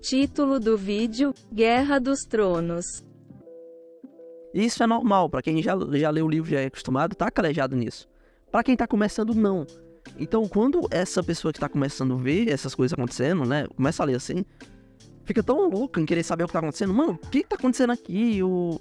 Título 0.00 0.60
do 0.60 0.76
vídeo: 0.76 1.34
Guerra 1.52 1.98
dos 1.98 2.20
Tronos. 2.20 2.86
Isso 4.54 4.82
é 4.82 4.86
normal, 4.86 5.28
para 5.28 5.42
quem 5.42 5.62
já, 5.62 5.76
já 5.92 6.10
leu 6.10 6.26
o 6.26 6.28
livro 6.28 6.50
já 6.50 6.60
é 6.60 6.66
acostumado, 6.66 7.14
tá 7.14 7.30
calejado 7.30 7.76
nisso. 7.76 8.08
Para 8.50 8.64
quem 8.64 8.76
tá 8.76 8.86
começando, 8.86 9.32
não. 9.32 9.64
Então, 10.18 10.48
quando 10.48 10.88
essa 10.90 11.22
pessoa 11.22 11.52
que 11.52 11.60
tá 11.60 11.68
começando 11.68 12.14
a 12.14 12.16
ver 12.16 12.48
essas 12.48 12.74
coisas 12.74 12.92
acontecendo, 12.92 13.44
né, 13.44 13.66
começa 13.76 14.02
a 14.02 14.06
ler 14.06 14.16
assim, 14.16 14.44
fica 15.30 15.44
tão 15.44 15.68
louco 15.68 16.00
em 16.00 16.04
querer 16.04 16.24
saber 16.24 16.42
o 16.42 16.46
que 16.48 16.52
tá 16.52 16.58
acontecendo. 16.58 16.92
Mano, 16.92 17.12
o 17.12 17.28
que, 17.28 17.44
tá 17.44 17.54
acontecendo 17.54 17.92
aqui? 17.92 18.42
O... 18.42 18.80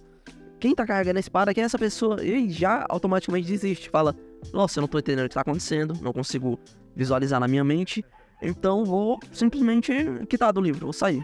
Quem 0.59 0.73
tá 0.73 0.83
carregando 0.83 1.17
a 1.17 1.19
espada? 1.19 1.53
Quem 1.53 1.61
é 1.61 1.65
essa 1.65 1.77
pessoa? 1.77 2.23
E 2.25 2.49
já 2.49 2.87
automaticamente 2.89 3.47
desiste. 3.47 3.87
Fala, 3.87 4.15
nossa, 4.51 4.79
eu 4.79 4.81
não 4.81 4.87
tô 4.87 4.97
entendendo 4.97 5.27
o 5.27 5.29
que 5.29 5.35
tá 5.35 5.41
acontecendo, 5.41 5.93
não 6.01 6.11
consigo 6.11 6.59
visualizar 6.95 7.39
na 7.39 7.47
minha 7.47 7.63
mente, 7.63 8.03
então 8.41 8.83
vou 8.83 9.19
simplesmente 9.31 9.93
quitar 10.27 10.51
do 10.51 10.59
livro, 10.59 10.87
vou 10.87 10.93
sair. 10.93 11.23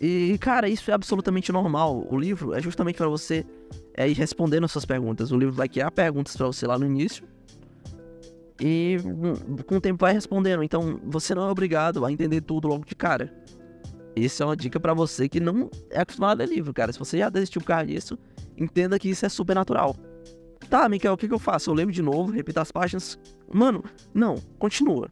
E, 0.00 0.38
cara, 0.38 0.68
isso 0.68 0.90
é 0.90 0.94
absolutamente 0.94 1.52
normal. 1.52 2.06
O 2.08 2.18
livro 2.18 2.54
é 2.54 2.62
justamente 2.62 2.96
para 2.96 3.08
você 3.08 3.44
é, 3.94 4.08
ir 4.08 4.14
respondendo 4.14 4.64
essas 4.64 4.84
perguntas. 4.84 5.32
O 5.32 5.36
livro 5.36 5.54
vai 5.54 5.68
criar 5.68 5.90
perguntas 5.90 6.36
para 6.36 6.46
você 6.46 6.66
lá 6.66 6.78
no 6.78 6.86
início. 6.86 7.24
E 8.60 8.96
hum, 9.04 9.56
com 9.66 9.76
o 9.76 9.80
tempo 9.80 10.00
vai 10.00 10.12
respondendo. 10.12 10.62
Então 10.62 11.00
você 11.04 11.34
não 11.34 11.48
é 11.48 11.50
obrigado 11.50 12.04
a 12.04 12.12
entender 12.12 12.40
tudo 12.42 12.68
logo 12.68 12.84
de 12.84 12.94
cara. 12.94 13.32
Isso 14.14 14.42
é 14.42 14.46
uma 14.46 14.56
dica 14.56 14.78
para 14.78 14.92
você 14.92 15.28
que 15.28 15.40
não 15.40 15.70
é 15.90 16.00
acostumado 16.00 16.40
a 16.40 16.44
ler 16.44 16.54
livro, 16.54 16.72
cara. 16.72 16.92
Se 16.92 16.98
você 16.98 17.18
já 17.18 17.30
desistiu 17.30 17.60
por 17.60 17.68
causa 17.68 17.86
disso, 17.86 18.18
entenda 18.56 18.98
que 18.98 19.08
isso 19.08 19.24
é 19.24 19.28
super 19.28 19.54
natural. 19.54 19.96
Tá, 20.68 20.88
Mikael, 20.88 21.14
o 21.14 21.16
que, 21.16 21.28
que 21.28 21.34
eu 21.34 21.38
faço? 21.38 21.70
Eu 21.70 21.74
lembro 21.74 21.92
de 21.92 22.02
novo, 22.02 22.30
repito 22.30 22.60
as 22.60 22.70
páginas. 22.70 23.18
Mano, 23.52 23.82
não, 24.14 24.36
continua. 24.58 25.10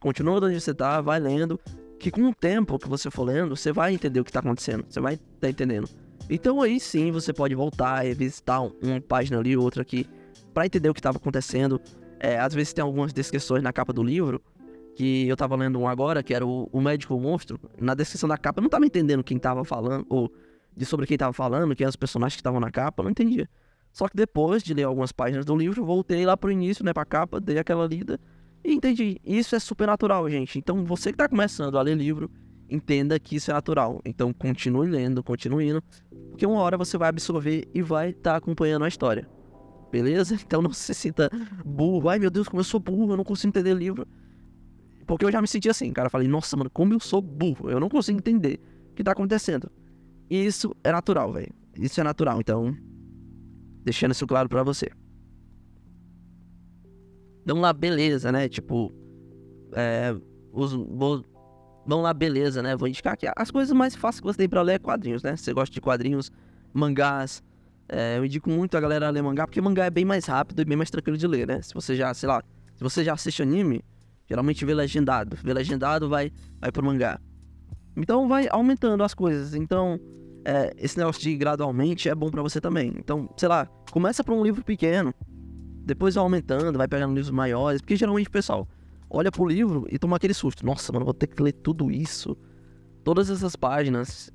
Continua 0.00 0.44
onde 0.44 0.60
você 0.60 0.74
tá, 0.74 1.00
vai 1.00 1.18
lendo 1.18 1.58
que 1.98 2.10
com 2.10 2.28
o 2.28 2.34
tempo 2.34 2.78
que 2.78 2.88
você 2.88 3.10
for 3.10 3.24
lendo, 3.24 3.56
você 3.56 3.72
vai 3.72 3.94
entender 3.94 4.20
o 4.20 4.24
que 4.24 4.30
tá 4.30 4.40
acontecendo, 4.40 4.84
você 4.88 5.00
vai 5.00 5.16
tá 5.40 5.48
entendendo. 5.48 5.88
Então 6.28 6.60
aí 6.60 6.78
sim 6.78 7.10
você 7.10 7.32
pode 7.32 7.54
voltar, 7.54 8.02
revisitar 8.02 8.62
uma 8.62 9.00
página 9.00 9.38
ali, 9.38 9.56
outra 9.56 9.82
aqui, 9.82 10.06
para 10.52 10.66
entender 10.66 10.90
o 10.90 10.94
que 10.94 11.00
estava 11.00 11.16
acontecendo. 11.16 11.80
É, 12.20 12.38
às 12.38 12.54
vezes 12.54 12.72
tem 12.72 12.82
algumas 12.82 13.12
descrições 13.12 13.62
na 13.62 13.72
capa 13.72 13.92
do 13.92 14.02
livro, 14.02 14.40
que 14.94 15.28
eu 15.28 15.36
tava 15.36 15.56
lendo 15.56 15.78
um 15.78 15.88
agora, 15.88 16.22
que 16.22 16.32
era 16.32 16.46
o, 16.46 16.68
o 16.72 16.80
Médico 16.80 17.18
Monstro. 17.18 17.58
Na 17.80 17.94
descrição 17.94 18.28
da 18.28 18.38
capa 18.38 18.60
eu 18.60 18.62
não 18.62 18.70
tava 18.70 18.86
entendendo 18.86 19.24
quem 19.24 19.38
tava 19.38 19.64
falando, 19.64 20.06
ou 20.08 20.32
de 20.76 20.84
sobre 20.84 21.06
quem 21.06 21.16
tava 21.16 21.32
falando, 21.32 21.74
quem 21.74 21.84
eram 21.84 21.90
os 21.90 21.96
personagens 21.96 22.36
que 22.36 22.40
estavam 22.40 22.60
na 22.60 22.70
capa, 22.70 23.00
eu 23.00 23.04
não 23.04 23.10
entendia. 23.10 23.48
Só 23.92 24.08
que 24.08 24.16
depois 24.16 24.62
de 24.62 24.74
ler 24.74 24.84
algumas 24.84 25.12
páginas 25.12 25.44
do 25.44 25.56
livro, 25.56 25.84
voltei 25.84 26.26
lá 26.26 26.36
pro 26.36 26.50
início, 26.50 26.84
né, 26.84 26.92
pra 26.92 27.04
capa, 27.04 27.40
dei 27.40 27.58
aquela 27.58 27.86
lida 27.86 28.18
e 28.64 28.72
entendi. 28.72 29.20
Isso 29.24 29.54
é 29.54 29.58
super 29.58 29.86
natural, 29.86 30.28
gente. 30.30 30.58
Então, 30.58 30.84
você 30.84 31.10
que 31.10 31.14
está 31.14 31.28
começando 31.28 31.76
a 31.76 31.82
ler 31.82 31.96
livro, 31.96 32.30
entenda 32.68 33.20
que 33.20 33.36
isso 33.36 33.50
é 33.50 33.54
natural. 33.54 34.00
Então, 34.04 34.32
continue 34.32 34.88
lendo, 34.88 35.22
continue 35.22 35.68
indo, 35.68 35.82
porque 36.30 36.46
uma 36.46 36.60
hora 36.60 36.78
você 36.78 36.96
vai 36.96 37.10
absorver 37.10 37.68
e 37.74 37.82
vai 37.82 38.10
estar 38.10 38.32
tá 38.32 38.36
acompanhando 38.36 38.84
a 38.84 38.88
história. 38.88 39.28
Beleza? 39.92 40.36
Então, 40.44 40.62
não 40.62 40.72
se 40.72 40.94
sinta 40.94 41.30
burro. 41.64 42.08
Ai, 42.08 42.18
meu 42.18 42.30
Deus, 42.30 42.48
como 42.48 42.60
eu 42.60 42.64
sou 42.64 42.80
burro, 42.80 43.12
eu 43.12 43.16
não 43.16 43.24
consigo 43.24 43.50
entender 43.50 43.74
livro. 43.74 44.08
Porque 45.06 45.24
eu 45.24 45.32
já 45.32 45.40
me 45.40 45.48
senti 45.48 45.68
assim, 45.68 45.92
cara. 45.92 46.10
Falei, 46.10 46.28
nossa, 46.28 46.56
mano, 46.56 46.70
como 46.70 46.92
eu 46.94 47.00
sou 47.00 47.20
burro. 47.20 47.70
Eu 47.70 47.80
não 47.80 47.88
consigo 47.88 48.18
entender 48.18 48.60
o 48.90 48.94
que 48.94 49.04
tá 49.04 49.12
acontecendo. 49.12 49.70
E 50.30 50.44
isso 50.44 50.74
é 50.82 50.92
natural, 50.92 51.32
velho. 51.32 51.52
Isso 51.78 52.00
é 52.00 52.04
natural, 52.04 52.40
então. 52.40 52.76
Deixando 53.84 54.12
isso 54.12 54.26
claro 54.26 54.48
pra 54.48 54.62
você. 54.62 54.88
Vamos 57.46 57.62
lá, 57.62 57.72
beleza, 57.72 58.32
né? 58.32 58.48
Tipo. 58.48 58.92
É. 59.72 60.14
Os, 60.52 60.72
vou, 60.72 61.24
vamos 61.86 62.04
lá, 62.04 62.14
beleza, 62.14 62.62
né? 62.62 62.76
Vou 62.76 62.88
indicar 62.88 63.14
aqui. 63.14 63.26
As 63.36 63.50
coisas 63.50 63.76
mais 63.76 63.94
fáceis 63.94 64.20
que 64.20 64.26
você 64.26 64.38
tem 64.38 64.48
pra 64.48 64.62
ler 64.62 64.74
é 64.74 64.78
quadrinhos, 64.78 65.22
né? 65.22 65.36
Você 65.36 65.52
gosta 65.52 65.72
de 65.72 65.80
quadrinhos, 65.80 66.30
mangás. 66.72 67.42
É, 67.88 68.16
eu 68.16 68.24
indico 68.24 68.48
muito 68.48 68.76
a 68.76 68.80
galera 68.80 69.08
a 69.08 69.10
ler 69.10 69.22
mangá, 69.22 69.46
porque 69.46 69.60
mangá 69.60 69.84
é 69.84 69.90
bem 69.90 70.04
mais 70.04 70.24
rápido 70.26 70.62
e 70.62 70.64
bem 70.64 70.76
mais 70.76 70.90
tranquilo 70.90 71.18
de 71.18 71.26
ler, 71.26 71.46
né? 71.46 71.60
Se 71.60 71.74
você 71.74 71.94
já, 71.94 72.14
sei 72.14 72.28
lá, 72.28 72.42
se 72.76 72.82
você 72.82 73.04
já 73.04 73.12
assiste 73.12 73.42
anime, 73.42 73.84
geralmente 74.26 74.64
vê 74.64 74.74
legendado. 74.74 75.36
Vê 75.42 75.52
legendado, 75.52 76.08
vai, 76.08 76.32
vai 76.60 76.72
pro 76.72 76.84
mangá. 76.84 77.20
Então 77.96 78.28
vai 78.28 78.48
aumentando 78.50 79.02
as 79.02 79.14
coisas. 79.14 79.54
Então, 79.54 80.00
é, 80.44 80.74
esse 80.76 80.98
negócio 80.98 81.22
de 81.22 81.34
gradualmente 81.36 82.08
é 82.08 82.14
bom 82.14 82.30
para 82.30 82.42
você 82.42 82.60
também. 82.60 82.92
Então, 82.98 83.28
sei 83.36 83.48
lá, 83.48 83.66
começa 83.90 84.22
por 84.22 84.34
um 84.34 84.42
livro 84.42 84.62
pequeno, 84.62 85.14
depois 85.84 86.14
vai 86.14 86.22
aumentando, 86.22 86.76
vai 86.76 86.86
pegando 86.86 87.14
livros 87.14 87.30
maiores, 87.30 87.80
porque 87.80 87.96
geralmente, 87.96 88.28
pessoal, 88.28 88.68
olha 89.08 89.32
pro 89.32 89.46
livro 89.46 89.86
e 89.90 89.98
toma 89.98 90.16
aquele 90.16 90.34
susto. 90.34 90.64
Nossa, 90.64 90.92
mano, 90.92 91.04
vou 91.04 91.14
ter 91.14 91.26
que 91.26 91.42
ler 91.42 91.52
tudo 91.52 91.90
isso. 91.90 92.36
Todas 93.02 93.30
essas 93.30 93.56
páginas. 93.56 94.30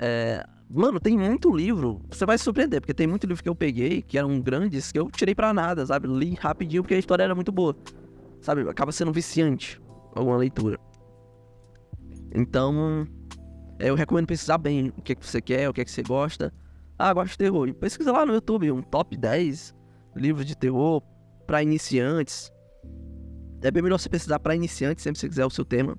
É... 0.00 0.44
Mano, 0.68 0.98
tem 0.98 1.16
muito 1.16 1.54
livro. 1.54 2.00
Você 2.10 2.24
vai 2.24 2.38
se 2.38 2.44
surpreender, 2.44 2.80
porque 2.80 2.94
tem 2.94 3.06
muito 3.06 3.26
livro 3.26 3.42
que 3.42 3.48
eu 3.48 3.54
peguei, 3.54 4.02
que 4.02 4.18
eram 4.18 4.40
grandes, 4.40 4.90
que 4.90 4.98
eu 4.98 5.10
tirei 5.10 5.34
pra 5.34 5.52
nada, 5.52 5.84
sabe? 5.86 6.08
Li 6.08 6.34
rapidinho 6.34 6.82
porque 6.82 6.94
a 6.94 6.98
história 6.98 7.22
era 7.22 7.34
muito 7.34 7.52
boa. 7.52 7.76
Sabe? 8.44 8.60
Acaba 8.68 8.92
sendo 8.92 9.10
viciante 9.10 9.80
alguma 10.14 10.36
leitura. 10.36 10.78
Então, 12.34 13.08
eu 13.78 13.94
recomendo 13.94 14.26
pesquisar 14.26 14.58
bem 14.58 14.92
o 14.98 15.00
que, 15.00 15.12
é 15.12 15.14
que 15.14 15.26
você 15.26 15.40
quer, 15.40 15.66
o 15.70 15.72
que, 15.72 15.80
é 15.80 15.84
que 15.84 15.90
você 15.90 16.02
gosta. 16.02 16.52
Ah, 16.98 17.10
gosto 17.14 17.30
de 17.30 17.38
terror. 17.38 17.72
Pesquisa 17.72 18.12
lá 18.12 18.26
no 18.26 18.34
YouTube 18.34 18.70
um 18.70 18.82
top 18.82 19.16
10 19.16 19.74
livros 20.14 20.44
de 20.44 20.54
terror 20.54 21.02
para 21.46 21.62
iniciantes. 21.62 22.52
É 23.62 23.70
bem 23.70 23.82
melhor 23.82 23.98
você 23.98 24.10
pesquisar 24.10 24.38
para 24.38 24.54
iniciantes, 24.54 25.02
sempre 25.02 25.14
que 25.14 25.20
você 25.20 25.28
quiser 25.30 25.46
o 25.46 25.50
seu 25.50 25.64
tema. 25.64 25.96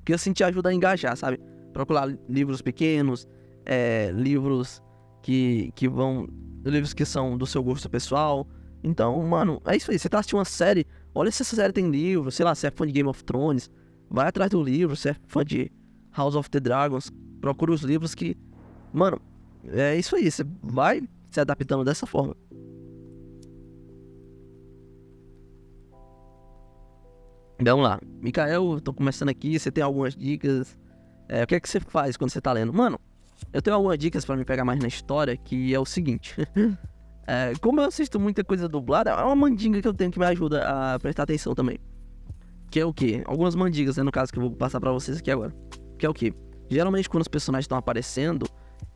Porque 0.00 0.12
assim 0.12 0.34
te 0.34 0.44
ajuda 0.44 0.68
a 0.68 0.74
engajar, 0.74 1.16
sabe? 1.16 1.40
Procurar 1.72 2.14
livros 2.28 2.60
pequenos, 2.60 3.26
é, 3.64 4.10
livros 4.12 4.82
que, 5.22 5.72
que 5.74 5.88
vão. 5.88 6.28
livros 6.62 6.92
que 6.92 7.06
são 7.06 7.38
do 7.38 7.46
seu 7.46 7.62
gosto 7.64 7.88
pessoal. 7.88 8.46
Então, 8.84 9.20
mano, 9.22 9.62
é 9.64 9.74
isso 9.74 9.90
aí. 9.90 9.98
Você 9.98 10.10
tá 10.10 10.18
assistindo 10.18 10.38
uma 10.38 10.44
série, 10.44 10.86
olha 11.14 11.30
se 11.30 11.40
essa 11.40 11.56
série 11.56 11.72
tem 11.72 11.90
livro, 11.90 12.30
sei 12.30 12.44
lá, 12.44 12.54
se 12.54 12.66
é 12.66 12.70
fã 12.70 12.86
de 12.86 12.92
Game 12.92 13.08
of 13.08 13.24
Thrones, 13.24 13.70
vai 14.10 14.28
atrás 14.28 14.50
do 14.50 14.62
livro, 14.62 14.94
se 14.94 15.08
é 15.08 15.16
fã 15.26 15.42
de 15.42 15.72
House 16.14 16.36
of 16.36 16.50
the 16.50 16.60
Dragons, 16.60 17.10
procura 17.40 17.72
os 17.72 17.80
livros 17.80 18.14
que. 18.14 18.36
Mano, 18.92 19.18
é 19.68 19.96
isso 19.96 20.14
aí. 20.14 20.30
Você 20.30 20.44
vai 20.62 21.02
se 21.30 21.40
adaptando 21.40 21.82
dessa 21.82 22.06
forma. 22.06 22.36
Vamos 27.58 27.84
lá. 27.84 27.98
Mikael, 28.20 28.80
tô 28.82 28.92
começando 28.92 29.30
aqui. 29.30 29.58
Você 29.58 29.72
tem 29.72 29.82
algumas 29.82 30.14
dicas? 30.14 30.78
É, 31.26 31.42
o 31.42 31.46
que 31.46 31.54
é 31.54 31.60
que 31.60 31.68
você 31.68 31.80
faz 31.80 32.18
quando 32.18 32.30
você 32.30 32.40
tá 32.40 32.52
lendo? 32.52 32.72
Mano, 32.72 33.00
eu 33.50 33.62
tenho 33.62 33.74
algumas 33.76 33.98
dicas 33.98 34.26
para 34.26 34.36
me 34.36 34.44
pegar 34.44 34.64
mais 34.64 34.78
na 34.78 34.88
história, 34.88 35.36
que 35.36 35.74
é 35.74 35.80
o 35.80 35.86
seguinte. 35.86 36.36
é, 37.26 37.52
como 37.60 37.80
eu 37.80 37.86
assisto 37.86 38.18
muita 38.20 38.44
coisa 38.44 38.68
dublada, 38.68 39.10
é 39.10 39.14
uma 39.14 39.34
mandinga 39.34 39.80
que 39.80 39.88
eu 39.88 39.94
tenho 39.94 40.10
que 40.10 40.18
me 40.18 40.26
ajuda 40.26 40.64
a 40.66 40.98
prestar 40.98 41.24
atenção 41.24 41.54
também. 41.54 41.78
Que 42.70 42.80
é 42.80 42.84
o 42.84 42.92
quê? 42.92 43.22
Algumas 43.26 43.54
mandigas, 43.54 43.96
né, 43.96 44.02
no 44.02 44.12
caso, 44.12 44.32
que 44.32 44.38
eu 44.38 44.42
vou 44.42 44.50
passar 44.52 44.80
para 44.80 44.92
vocês 44.92 45.18
aqui 45.18 45.30
agora. 45.30 45.54
Que 45.98 46.06
é 46.06 46.08
o 46.08 46.14
quê? 46.14 46.34
Geralmente 46.68 47.08
quando 47.08 47.22
os 47.22 47.28
personagens 47.28 47.64
estão 47.64 47.78
aparecendo, 47.78 48.46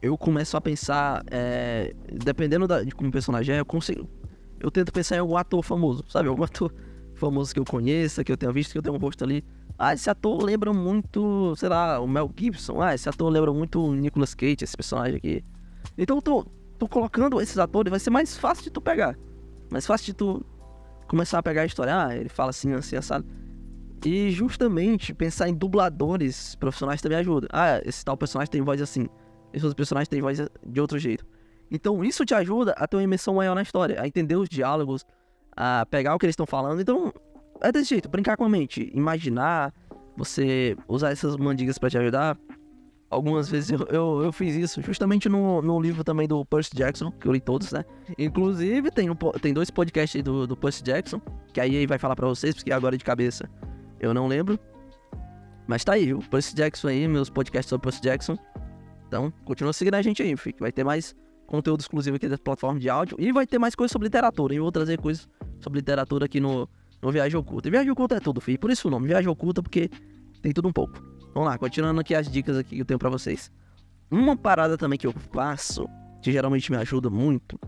eu 0.02 0.16
começo 0.16 0.56
a 0.56 0.60
pensar, 0.60 1.22
é, 1.30 1.94
dependendo 2.12 2.66
da, 2.66 2.82
de 2.82 2.92
como 2.94 3.08
o 3.08 3.12
personagem 3.12 3.54
é, 3.54 3.60
eu 3.60 3.66
consigo. 3.66 4.08
Eu 4.60 4.70
tento 4.70 4.92
pensar 4.92 5.16
em 5.16 5.20
algum 5.20 5.36
ator 5.36 5.62
famoso, 5.62 6.04
sabe? 6.08 6.28
Algum 6.28 6.42
ator 6.44 6.72
famoso 7.14 7.52
que 7.52 7.60
eu 7.60 7.64
conheça, 7.64 8.24
que 8.24 8.32
eu 8.32 8.36
tenha 8.36 8.52
visto, 8.52 8.72
que 8.72 8.78
eu 8.78 8.82
tenha 8.82 8.94
um 8.94 8.98
rosto 8.98 9.24
ali. 9.24 9.44
Ah, 9.78 9.94
esse 9.94 10.10
ator 10.10 10.42
lembra 10.42 10.72
muito, 10.72 11.54
sei 11.56 11.68
lá, 11.68 12.00
o 12.00 12.08
Mel 12.08 12.30
Gibson. 12.36 12.80
Ah, 12.80 12.94
esse 12.94 13.08
ator 13.08 13.30
lembra 13.30 13.52
muito 13.52 13.80
o 13.80 13.94
Nicolas 13.94 14.34
Cage, 14.34 14.58
esse 14.62 14.76
personagem 14.76 15.16
aqui. 15.16 15.44
Então 15.96 16.16
eu 16.16 16.22
tô, 16.22 16.46
tô 16.78 16.88
colocando 16.88 17.40
esses 17.40 17.58
atores, 17.58 17.90
vai 17.90 18.00
ser 18.00 18.10
mais 18.10 18.36
fácil 18.36 18.64
de 18.64 18.70
tu 18.70 18.80
pegar. 18.80 19.16
Mais 19.70 19.86
fácil 19.86 20.06
de 20.06 20.14
tu 20.14 20.44
começar 21.08 21.38
a 21.38 21.42
pegar 21.42 21.62
a 21.62 21.66
história. 21.66 22.06
Ah, 22.06 22.16
ele 22.16 22.28
fala 22.28 22.50
assim, 22.50 22.72
assim, 22.72 22.96
assado. 22.96 23.26
E 24.04 24.30
justamente 24.30 25.12
pensar 25.12 25.48
em 25.48 25.54
dubladores 25.54 26.54
profissionais 26.54 27.00
também 27.00 27.18
ajuda. 27.18 27.48
Ah, 27.52 27.80
esse 27.84 28.04
tal 28.04 28.16
personagem 28.16 28.50
tem 28.50 28.62
voz 28.62 28.80
assim. 28.80 29.08
Esse 29.52 29.64
outro 29.64 29.76
personagem 29.76 30.08
tem 30.08 30.20
voz 30.20 30.38
de 30.64 30.80
outro 30.80 30.98
jeito. 30.98 31.26
Então 31.70 32.04
isso 32.04 32.24
te 32.24 32.34
ajuda 32.34 32.72
a 32.72 32.86
ter 32.86 32.96
uma 32.96 33.02
imersão 33.02 33.34
maior 33.34 33.54
na 33.54 33.62
história, 33.62 34.00
a 34.00 34.06
entender 34.06 34.36
os 34.36 34.48
diálogos, 34.48 35.04
a 35.56 35.84
pegar 35.90 36.14
o 36.14 36.18
que 36.18 36.26
eles 36.26 36.34
estão 36.34 36.46
falando. 36.46 36.80
Então, 36.80 37.12
é 37.60 37.72
desse 37.72 37.90
jeito, 37.90 38.08
brincar 38.08 38.36
com 38.36 38.44
a 38.44 38.48
mente, 38.48 38.90
imaginar, 38.94 39.74
você 40.16 40.76
usar 40.86 41.10
essas 41.10 41.36
mandigas 41.36 41.78
para 41.78 41.90
te 41.90 41.98
ajudar. 41.98 42.38
Algumas 43.10 43.48
vezes 43.48 43.70
eu, 43.70 43.86
eu, 43.90 44.22
eu, 44.24 44.32
fiz 44.32 44.54
isso, 44.54 44.82
justamente 44.82 45.30
no, 45.30 45.62
no 45.62 45.80
livro 45.80 46.04
também 46.04 46.28
do 46.28 46.44
Percy 46.44 46.76
Jackson, 46.76 47.10
que 47.10 47.26
eu 47.26 47.32
li 47.32 47.40
todos, 47.40 47.72
né? 47.72 47.82
Inclusive, 48.18 48.90
tem, 48.90 49.08
um, 49.08 49.14
tem 49.40 49.54
dois 49.54 49.70
podcasts 49.70 50.22
do, 50.22 50.46
do 50.46 50.54
Percy 50.54 50.82
Jackson, 50.82 51.18
que 51.52 51.58
aí 51.58 51.86
vai 51.86 51.98
falar 51.98 52.14
para 52.14 52.28
vocês, 52.28 52.54
porque 52.54 52.70
agora 52.70 52.98
de 52.98 53.04
cabeça 53.04 53.48
eu 53.98 54.12
não 54.12 54.26
lembro. 54.26 54.58
Mas 55.66 55.84
tá 55.84 55.94
aí, 55.94 56.12
o 56.12 56.18
Percy 56.18 56.54
Jackson 56.54 56.88
aí, 56.88 57.08
meus 57.08 57.30
podcasts 57.30 57.70
sobre 57.70 57.84
Percy 57.84 58.02
Jackson. 58.02 58.36
Então, 59.06 59.32
continua 59.44 59.72
seguindo 59.72 59.94
a 59.94 60.02
gente 60.02 60.22
aí, 60.22 60.36
fique. 60.36 60.60
Vai 60.60 60.70
ter 60.70 60.84
mais 60.84 61.16
conteúdo 61.46 61.80
exclusivo 61.80 62.16
aqui 62.16 62.28
da 62.28 62.36
plataforma 62.36 62.78
de 62.78 62.90
áudio. 62.90 63.16
E 63.18 63.32
vai 63.32 63.46
ter 63.46 63.58
mais 63.58 63.74
coisas 63.74 63.90
sobre 63.90 64.06
literatura. 64.06 64.52
E 64.52 64.58
eu 64.58 64.62
vou 64.62 64.72
trazer 64.72 65.00
coisas 65.00 65.26
sobre 65.60 65.78
literatura 65.78 66.26
aqui 66.26 66.40
no, 66.40 66.68
no 67.00 67.10
Viagem 67.10 67.38
Oculta. 67.38 67.68
E 67.68 67.70
Viagem 67.70 67.90
Oculta 67.90 68.16
é 68.16 68.20
tudo, 68.20 68.40
filho. 68.40 68.58
Por 68.58 68.70
isso 68.70 68.88
o 68.88 68.90
nome, 68.90 69.08
Viagem 69.08 69.28
Oculta, 69.28 69.62
porque 69.62 69.90
tem 70.42 70.52
tudo 70.52 70.68
um 70.68 70.72
pouco. 70.72 71.02
Vamos 71.34 71.48
lá, 71.48 71.58
continuando 71.58 72.00
aqui 72.00 72.14
as 72.14 72.30
dicas 72.30 72.56
aqui 72.56 72.76
que 72.76 72.82
eu 72.82 72.84
tenho 72.84 72.98
pra 72.98 73.10
vocês. 73.10 73.50
Uma 74.10 74.36
parada 74.36 74.76
também 74.76 74.98
que 74.98 75.06
eu 75.06 75.12
faço, 75.32 75.86
que 76.22 76.32
geralmente 76.32 76.70
me 76.70 76.78
ajuda 76.78 77.10
muito, 77.10 77.58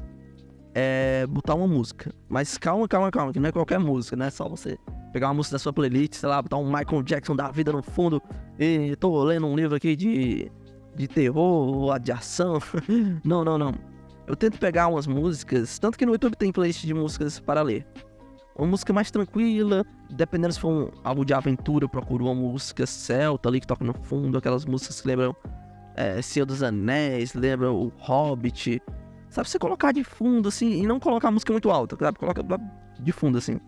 é 0.75 1.27
botar 1.27 1.55
uma 1.55 1.67
música. 1.67 2.13
Mas 2.29 2.57
calma, 2.57 2.89
calma, 2.89 3.11
calma, 3.11 3.33
que 3.33 3.41
não 3.41 3.49
é 3.49 3.53
qualquer 3.53 3.79
música, 3.79 4.17
não 4.17 4.27
é 4.27 4.31
só 4.31 4.49
você 4.49 4.79
pegar 5.13 5.29
uma 5.29 5.35
música 5.35 5.55
da 5.55 5.59
sua 5.59 5.73
playlist, 5.73 6.15
sei 6.15 6.29
lá, 6.29 6.41
botar 6.41 6.57
um 6.57 6.67
Michael 6.67 7.03
Jackson 7.03 7.37
da 7.37 7.51
vida 7.51 7.73
no 7.73 7.83
fundo. 7.83 8.23
E 8.59 8.97
tô 8.97 9.23
lendo 9.25 9.47
um 9.47 9.57
livro 9.57 9.77
aqui 9.77 9.95
de, 9.97 10.51
de 10.97 11.09
terror 11.09 11.99
de 11.99 12.13
ação. 12.13 12.59
não, 13.25 13.45
não, 13.45 13.59
não. 13.59 13.75
Eu 14.27 14.37
tento 14.37 14.59
pegar 14.59 14.87
umas 14.89 15.07
músicas, 15.07 15.79
tanto 15.79 15.99
que 15.99 16.07
no 16.07 16.13
YouTube 16.13 16.37
tem 16.37 16.53
playlist 16.53 16.85
de 16.85 16.95
músicas 16.95 17.41
para 17.41 17.63
ler. 17.63 17.87
Uma 18.57 18.67
música 18.67 18.93
mais 18.93 19.11
tranquila, 19.11 19.85
dependendo 20.11 20.53
se 20.53 20.61
for 20.61 20.69
um, 20.69 20.91
algo 21.03 21.25
de 21.25 21.33
aventura, 21.33 21.85
eu 21.85 21.89
procuro 21.89 22.27
uma 22.27 22.35
música 22.35 22.87
celta 22.87 23.49
ali 23.49 23.61
que 23.61 23.67
toca 23.67 23.85
no 23.85 23.95
fundo, 23.95 24.37
aquelas 24.37 24.65
músicas 24.65 25.01
que 25.01 25.09
lembram 25.09 25.35
é, 25.97 26.21
Senhor 26.21 26.47
dos 26.47 26.63
Anéis, 26.63 27.35
lembram 27.35 27.75
o 27.75 27.93
Hobbit. 27.99 28.83
Sabe, 29.29 29.49
você 29.49 29.59
colocar 29.59 29.93
de 29.93 30.03
fundo 30.03 30.49
assim, 30.49 30.83
e 30.83 30.87
não 30.87 30.99
colocar 30.99 31.29
a 31.29 31.31
música 31.31 31.53
muito 31.53 31.71
alta, 31.71 31.97
sabe? 31.97 32.19
Coloca 32.19 32.43
de 32.99 33.13
fundo 33.13 33.39
assim 33.39 33.61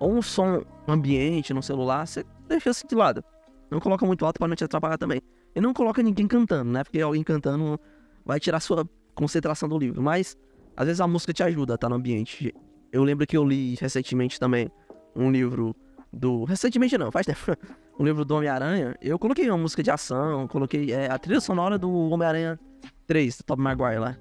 ou 0.00 0.14
um 0.14 0.22
som 0.22 0.64
ambiente 0.88 1.52
no 1.52 1.62
celular, 1.62 2.06
você 2.06 2.24
deixa 2.48 2.70
assim 2.70 2.86
de 2.88 2.94
lado. 2.94 3.22
Não 3.70 3.78
coloca 3.78 4.04
muito 4.04 4.24
alto 4.24 4.38
para 4.38 4.48
não 4.48 4.56
te 4.56 4.64
atrapalhar 4.64 4.96
também. 4.96 5.20
E 5.54 5.60
não 5.60 5.74
coloca 5.74 6.02
ninguém 6.02 6.26
cantando, 6.26 6.72
né? 6.72 6.82
Porque 6.82 7.00
alguém 7.00 7.22
cantando 7.22 7.78
vai 8.24 8.40
tirar 8.40 8.58
sua 8.58 8.88
concentração 9.14 9.68
do 9.68 9.78
livro. 9.78 10.02
Mas 10.02 10.36
às 10.76 10.86
vezes 10.86 11.00
a 11.00 11.06
música 11.06 11.32
te 11.32 11.42
ajuda 11.42 11.74
a 11.74 11.76
estar 11.76 11.88
no 11.88 11.96
ambiente. 11.96 12.52
Eu 12.92 13.04
lembro 13.04 13.26
que 13.26 13.36
eu 13.36 13.44
li 13.44 13.76
recentemente 13.80 14.38
também 14.38 14.70
um 15.14 15.30
livro 15.30 15.74
do. 16.12 16.44
Recentemente 16.44 16.96
não, 16.98 17.10
faz 17.10 17.26
tempo. 17.26 17.38
um 17.98 18.04
livro 18.04 18.24
do 18.24 18.34
Homem-Aranha. 18.34 18.96
Eu 19.00 19.18
coloquei 19.18 19.48
uma 19.48 19.58
música 19.58 19.82
de 19.82 19.90
ação, 19.90 20.48
coloquei 20.48 20.92
é, 20.92 21.10
a 21.10 21.18
trilha 21.18 21.40
sonora 21.40 21.78
do 21.78 21.90
Homem-Aranha 21.90 22.58
3, 23.06 23.38
do 23.38 23.44
Top 23.44 23.60
Maguire 23.60 23.98
lá. 23.98 24.16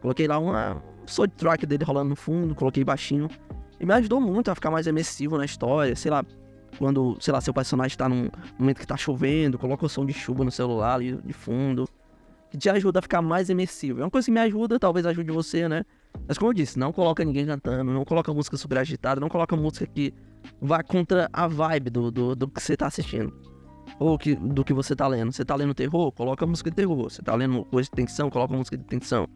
Coloquei 0.00 0.26
lá 0.26 0.38
uma 0.38 0.82
soundtrack 1.06 1.66
dele 1.66 1.84
rolando 1.84 2.10
no 2.10 2.16
fundo, 2.16 2.54
coloquei 2.54 2.84
baixinho. 2.84 3.28
E 3.80 3.86
me 3.86 3.92
ajudou 3.94 4.20
muito 4.20 4.50
a 4.50 4.54
ficar 4.54 4.70
mais 4.70 4.86
imersivo 4.86 5.36
na 5.36 5.44
história, 5.44 5.96
sei 5.96 6.10
lá, 6.10 6.24
quando, 6.78 7.16
sei 7.20 7.32
lá, 7.32 7.40
seu 7.40 7.52
personagem 7.52 7.96
tá 7.96 8.08
num 8.08 8.28
momento 8.56 8.78
que 8.78 8.86
tá 8.86 8.96
chovendo, 8.96 9.58
coloca 9.58 9.84
o 9.84 9.88
som 9.88 10.06
de 10.06 10.12
chuva 10.12 10.44
no 10.44 10.52
celular 10.52 10.94
ali 10.94 11.16
de 11.16 11.32
fundo, 11.32 11.88
que 12.50 12.56
te 12.56 12.70
ajuda 12.70 13.00
a 13.00 13.02
ficar 13.02 13.20
mais 13.20 13.48
imersivo. 13.48 14.00
É 14.00 14.04
uma 14.04 14.10
coisa 14.10 14.26
que 14.26 14.30
me 14.30 14.40
ajuda, 14.40 14.78
talvez 14.78 15.04
ajude 15.04 15.32
você, 15.32 15.68
né? 15.68 15.84
Mas 16.26 16.38
como 16.38 16.50
eu 16.50 16.54
disse, 16.54 16.78
não 16.78 16.92
coloca 16.92 17.24
ninguém 17.24 17.46
cantando, 17.46 17.92
não 17.92 18.04
coloca 18.04 18.32
música 18.32 18.56
super 18.56 18.78
agitada, 18.78 19.20
não 19.20 19.28
coloca 19.28 19.56
música 19.56 19.86
que 19.86 20.14
vá 20.60 20.82
contra 20.82 21.28
a 21.32 21.46
vibe 21.48 21.90
do, 21.90 22.10
do, 22.10 22.36
do 22.36 22.48
que 22.48 22.62
você 22.62 22.76
tá 22.76 22.86
assistindo. 22.86 23.32
Ou 23.98 24.18
que, 24.18 24.34
do 24.34 24.64
que 24.64 24.72
você 24.72 24.96
tá 24.96 25.06
lendo. 25.06 25.32
Você 25.32 25.44
tá 25.44 25.54
lendo 25.54 25.74
terror, 25.74 26.10
coloca 26.12 26.46
música 26.46 26.70
de 26.70 26.76
terror. 26.76 27.10
Você 27.10 27.22
tá 27.22 27.34
lendo 27.34 27.64
coisa 27.66 27.88
de 27.88 27.96
tensão, 27.96 28.30
coloca 28.30 28.54
música 28.54 28.76
de 28.76 28.84
tensão. 28.84 29.28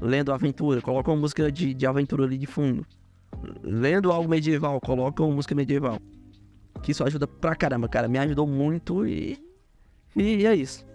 Lendo 0.00 0.32
aventura, 0.32 0.80
coloca 0.82 1.10
uma 1.10 1.16
música 1.16 1.50
de, 1.50 1.72
de 1.72 1.86
aventura 1.86 2.24
ali 2.24 2.36
de 2.36 2.46
fundo 2.46 2.86
lendo 3.62 4.10
algo 4.10 4.28
medieval, 4.28 4.80
coloca 4.80 5.22
uma 5.22 5.34
música 5.34 5.54
medieval. 5.54 5.98
Que 6.82 6.92
isso 6.92 7.04
ajuda 7.04 7.26
pra 7.26 7.54
caramba, 7.54 7.88
cara. 7.88 8.08
Me 8.08 8.18
ajudou 8.18 8.46
muito 8.46 9.06
e. 9.06 9.38
E 10.14 10.46
é 10.46 10.54
isso. 10.54 10.86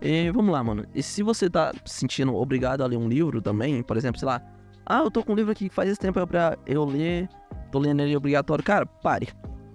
E 0.00 0.30
vamos 0.30 0.52
lá, 0.52 0.64
mano. 0.64 0.86
E 0.94 1.02
se 1.02 1.22
você 1.22 1.50
tá 1.50 1.72
se 1.84 2.00
sentindo 2.00 2.34
obrigado 2.34 2.82
a 2.82 2.86
ler 2.86 2.96
um 2.96 3.08
livro 3.08 3.42
também, 3.42 3.82
por 3.82 3.96
exemplo, 3.96 4.18
sei 4.18 4.26
lá, 4.26 4.42
ah, 4.86 5.00
eu 5.00 5.10
tô 5.10 5.22
com 5.22 5.32
um 5.32 5.36
livro 5.36 5.52
aqui 5.52 5.68
que 5.68 5.74
faz 5.74 5.90
esse 5.90 6.00
tempo 6.00 6.26
pra 6.26 6.58
eu 6.66 6.84
ler, 6.84 7.28
tô 7.70 7.78
lendo 7.78 8.00
ele 8.00 8.16
obrigatório. 8.16 8.64
Cara, 8.64 8.86
pare. 8.86 9.28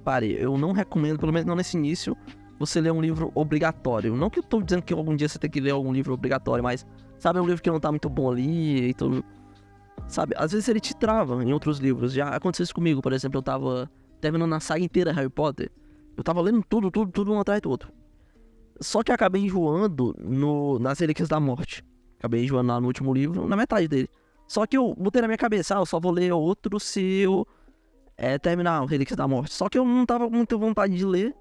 Pare. 0.03 0.35
Eu 0.37 0.57
não 0.57 0.71
recomendo, 0.71 1.19
pelo 1.19 1.31
menos 1.31 1.47
não 1.47 1.55
nesse 1.55 1.77
início, 1.77 2.17
você 2.59 2.81
ler 2.81 2.91
um 2.91 3.01
livro 3.01 3.31
obrigatório. 3.35 4.15
Não 4.15 4.29
que 4.29 4.39
eu 4.39 4.43
tô 4.43 4.61
dizendo 4.61 4.81
que 4.81 4.93
algum 4.93 5.15
dia 5.15 5.29
você 5.29 5.37
tem 5.37 5.49
que 5.49 5.59
ler 5.59 5.71
algum 5.71 5.93
livro 5.93 6.13
obrigatório, 6.13 6.63
mas 6.63 6.85
sabe, 7.19 7.39
é 7.39 7.41
um 7.41 7.45
livro 7.45 7.61
que 7.61 7.69
não 7.69 7.79
tá 7.79 7.91
muito 7.91 8.09
bom 8.09 8.31
ali 8.31 8.89
e 8.89 8.93
tudo. 8.93 9.23
Sabe, 10.07 10.35
às 10.37 10.51
vezes 10.51 10.67
ele 10.67 10.79
te 10.79 10.95
trava 10.95 11.43
em 11.43 11.53
outros 11.53 11.79
livros. 11.79 12.13
Já 12.13 12.29
aconteceu 12.29 12.63
isso 12.63 12.73
comigo, 12.75 13.01
por 13.01 13.13
exemplo, 13.13 13.37
eu 13.37 13.43
tava 13.43 13.89
terminando 14.19 14.53
a 14.53 14.59
saga 14.59 14.83
inteira 14.83 15.11
Harry 15.13 15.29
Potter. 15.29 15.71
Eu 16.17 16.23
tava 16.23 16.41
lendo 16.41 16.63
tudo, 16.67 16.89
tudo, 16.89 17.11
tudo 17.11 17.31
um 17.33 17.39
atrás 17.39 17.61
do 17.61 17.69
outro. 17.69 17.91
Só 18.81 19.03
que 19.03 19.11
acabei 19.11 19.43
enjoando 19.43 20.15
no, 20.19 20.79
nas 20.79 20.99
Relíquias 20.99 21.29
da 21.29 21.39
Morte. 21.39 21.83
Acabei 22.19 22.43
enjoando 22.43 22.67
lá 22.67 22.79
no 22.79 22.87
último 22.87 23.13
livro, 23.13 23.47
na 23.47 23.55
metade 23.55 23.87
dele. 23.87 24.09
Só 24.47 24.65
que 24.65 24.77
eu 24.77 24.93
botei 24.95 25.21
na 25.21 25.27
minha 25.27 25.37
cabeça, 25.37 25.75
ah, 25.75 25.81
eu 25.81 25.85
só 25.85 25.99
vou 25.99 26.11
ler 26.11 26.31
outro 26.31 26.79
se 26.79 27.01
eu 27.01 27.47
é, 28.17 28.37
terminar 28.37 28.81
o 28.81 28.85
Relíquias 28.85 29.17
da 29.17 29.27
Morte. 29.27 29.53
Só 29.53 29.69
que 29.69 29.77
eu 29.77 29.85
não 29.85 30.05
tava 30.05 30.29
com 30.29 30.35
muita 30.35 30.57
vontade 30.57 30.95
de 30.95 31.05
ler. 31.05 31.33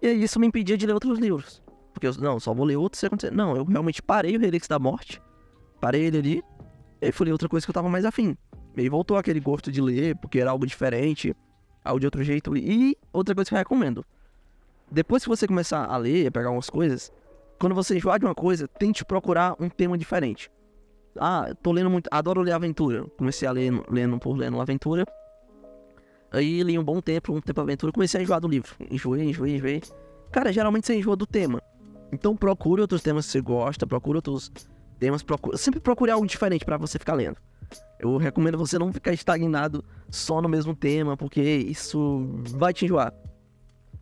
E 0.00 0.08
isso 0.08 0.38
me 0.38 0.46
impedia 0.46 0.76
de 0.76 0.86
ler 0.86 0.92
outros 0.92 1.18
livros. 1.18 1.62
Porque 1.92 2.06
eu, 2.06 2.14
não, 2.18 2.38
só 2.38 2.52
vou 2.52 2.66
ler 2.66 2.76
outro 2.76 2.98
se 2.98 3.06
acontecer. 3.06 3.32
Não, 3.32 3.56
eu 3.56 3.64
realmente 3.64 4.02
parei 4.02 4.36
o 4.36 4.40
Relíquias 4.40 4.68
da 4.68 4.78
Morte. 4.78 5.20
Parei 5.80 6.04
ele 6.04 6.18
ali. 6.18 6.42
E 7.00 7.10
fui 7.10 7.26
ler 7.26 7.32
outra 7.32 7.48
coisa 7.48 7.66
que 7.66 7.70
eu 7.70 7.74
tava 7.74 7.88
mais 7.88 8.04
afim. 8.04 8.36
E 8.76 8.80
aí 8.82 8.88
voltou 8.88 9.16
aquele 9.16 9.40
gosto 9.40 9.72
de 9.72 9.80
ler, 9.80 10.14
porque 10.16 10.38
era 10.38 10.50
algo 10.50 10.66
diferente, 10.66 11.34
algo 11.82 11.98
de 11.98 12.06
outro 12.06 12.22
jeito. 12.22 12.56
E 12.56 12.96
outra 13.12 13.34
coisa 13.34 13.48
que 13.48 13.54
eu 13.54 13.58
recomendo 13.58 14.04
depois 14.90 15.22
que 15.22 15.28
você 15.28 15.46
começar 15.46 15.84
a 15.84 15.96
ler, 15.96 16.26
a 16.26 16.30
pegar 16.30 16.48
algumas 16.48 16.70
coisas, 16.70 17.12
quando 17.58 17.74
você 17.74 17.96
enjoar 17.96 18.18
de 18.18 18.24
uma 18.24 18.34
coisa, 18.34 18.68
tente 18.68 19.04
procurar 19.04 19.56
um 19.58 19.68
tema 19.68 19.96
diferente. 19.96 20.50
Ah, 21.18 21.54
tô 21.62 21.72
lendo 21.72 21.90
muito, 21.90 22.08
adoro 22.10 22.42
ler 22.42 22.52
aventura. 22.52 23.04
Comecei 23.16 23.48
a 23.48 23.52
ler 23.52 23.72
lendo 23.90 24.18
por 24.18 24.36
lendo 24.36 24.60
aventura. 24.60 25.04
Aí 26.30 26.62
li 26.62 26.78
um 26.78 26.84
bom 26.84 27.00
tempo, 27.00 27.32
um 27.32 27.40
tempo 27.40 27.60
aventura, 27.60 27.92
comecei 27.92 28.20
a 28.20 28.22
enjoar 28.22 28.40
do 28.40 28.48
livro. 28.48 28.74
Enjoei, 28.90 29.22
enjoei, 29.22 29.56
enjoei. 29.56 29.82
Cara, 30.30 30.52
geralmente 30.52 30.86
você 30.86 30.94
enjoa 30.94 31.16
do 31.16 31.26
tema. 31.26 31.62
Então 32.12 32.36
procure 32.36 32.82
outros 32.82 33.02
temas 33.02 33.26
que 33.26 33.32
você 33.32 33.40
gosta, 33.40 33.86
procure 33.86 34.18
outros 34.18 34.52
temas, 34.98 35.22
procure, 35.22 35.56
sempre 35.56 35.80
procure 35.80 36.10
algo 36.10 36.26
diferente 36.26 36.64
para 36.64 36.76
você 36.76 36.98
ficar 36.98 37.14
lendo. 37.14 37.36
Eu 37.98 38.16
recomendo 38.16 38.58
você 38.58 38.78
não 38.78 38.92
ficar 38.92 39.12
estagnado 39.12 39.84
só 40.10 40.42
no 40.42 40.48
mesmo 40.48 40.74
tema, 40.74 41.16
porque 41.16 41.40
isso 41.40 42.28
vai 42.56 42.72
te 42.72 42.84
enjoar. 42.84 43.12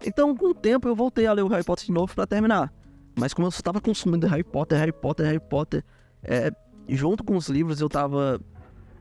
Então, 0.05 0.35
com 0.37 0.47
o 0.47 0.55
tempo, 0.55 0.89
eu 0.89 0.95
voltei 0.95 1.27
a 1.27 1.33
ler 1.33 1.43
o 1.43 1.49
Harry 1.49 1.65
Potter 1.65 1.87
de 1.87 1.93
novo 1.93 2.15
para 2.15 2.27
terminar. 2.27 2.73
Mas 3.17 3.33
como 3.33 3.47
eu 3.47 3.51
estava 3.51 3.81
consumindo 3.81 4.27
Harry 4.27 4.43
Potter, 4.43 4.79
Harry 4.79 4.93
Potter, 4.93 5.27
Harry 5.27 5.41
Potter, 5.41 5.85
é, 6.23 6.51
junto 6.89 7.23
com 7.23 7.37
os 7.37 7.49
livros 7.49 7.81
eu 7.81 7.87
estava 7.87 8.41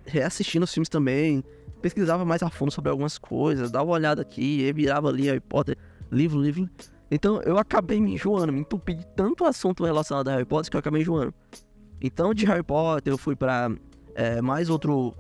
reassistindo 0.05 0.65
os 0.65 0.73
filmes 0.73 0.89
também, 0.89 1.43
pesquisava 1.81 2.23
mais 2.23 2.43
a 2.43 2.49
fundo 2.49 2.71
sobre 2.71 2.91
algumas 2.91 3.17
coisas, 3.17 3.71
dava 3.71 3.85
uma 3.85 3.93
olhada 3.93 4.21
aqui, 4.21 4.71
virava 4.73 5.09
ali 5.09 5.23
Harry 5.23 5.39
Potter, 5.39 5.77
livro, 6.11 6.39
livro. 6.39 6.69
Então 7.09 7.41
eu 7.41 7.57
acabei 7.57 7.99
me 7.99 8.13
enjoando, 8.13 8.53
me 8.53 8.61
entupi 8.61 8.93
de 8.95 9.05
tanto 9.07 9.45
assunto 9.45 9.83
relacionado 9.83 10.27
a 10.27 10.31
Harry 10.31 10.45
Potter 10.45 10.69
que 10.69 10.77
eu 10.77 10.79
acabei 10.79 11.01
enjoando. 11.01 11.33
Então 12.01 12.33
de 12.33 12.45
Harry 12.45 12.63
Potter 12.63 13.13
eu 13.13 13.17
fui 13.17 13.35
para 13.35 13.71
é, 14.15 14.41
mais 14.41 14.69
outro 14.69 15.13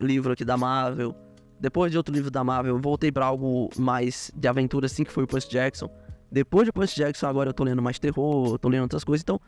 livro 0.00 0.32
aqui 0.32 0.44
da 0.44 0.56
Marvel, 0.56 1.14
depois 1.62 1.92
de 1.92 1.96
outro 1.96 2.12
livro 2.12 2.28
da 2.28 2.42
Marvel, 2.42 2.74
eu 2.74 2.80
voltei 2.80 3.12
para 3.12 3.24
algo 3.24 3.70
mais 3.78 4.32
de 4.34 4.48
aventura, 4.48 4.86
assim, 4.86 5.04
que 5.04 5.12
foi 5.12 5.22
o 5.22 5.28
Percy 5.28 5.48
Jackson. 5.48 5.88
Depois 6.28 6.66
de 6.66 6.72
Percy 6.72 6.96
Jackson, 6.96 7.28
agora 7.28 7.50
eu 7.50 7.54
tô 7.54 7.62
lendo 7.62 7.80
mais 7.80 8.00
terror, 8.00 8.58
tô 8.58 8.68
lendo 8.68 8.82
outras 8.82 9.04
coisas. 9.04 9.22
Então, 9.22 9.40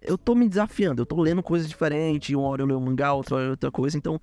eu 0.00 0.16
tô 0.16 0.36
me 0.36 0.48
desafiando, 0.48 1.02
eu 1.02 1.06
tô 1.06 1.20
lendo 1.20 1.42
coisas 1.42 1.68
diferentes. 1.68 2.32
Uma 2.36 2.46
hora 2.46 2.62
eu 2.62 2.66
leio 2.66 2.78
um 2.78 2.84
mangá, 2.84 3.12
outra 3.12 3.34
hora 3.34 3.50
outra 3.50 3.72
coisa. 3.72 3.98
Então, 3.98 4.20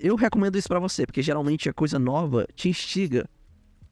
eu 0.00 0.16
recomendo 0.16 0.56
isso 0.56 0.66
para 0.66 0.80
você, 0.80 1.04
porque 1.04 1.20
geralmente 1.20 1.68
a 1.68 1.74
coisa 1.74 1.98
nova 1.98 2.46
te 2.54 2.70
instiga 2.70 3.28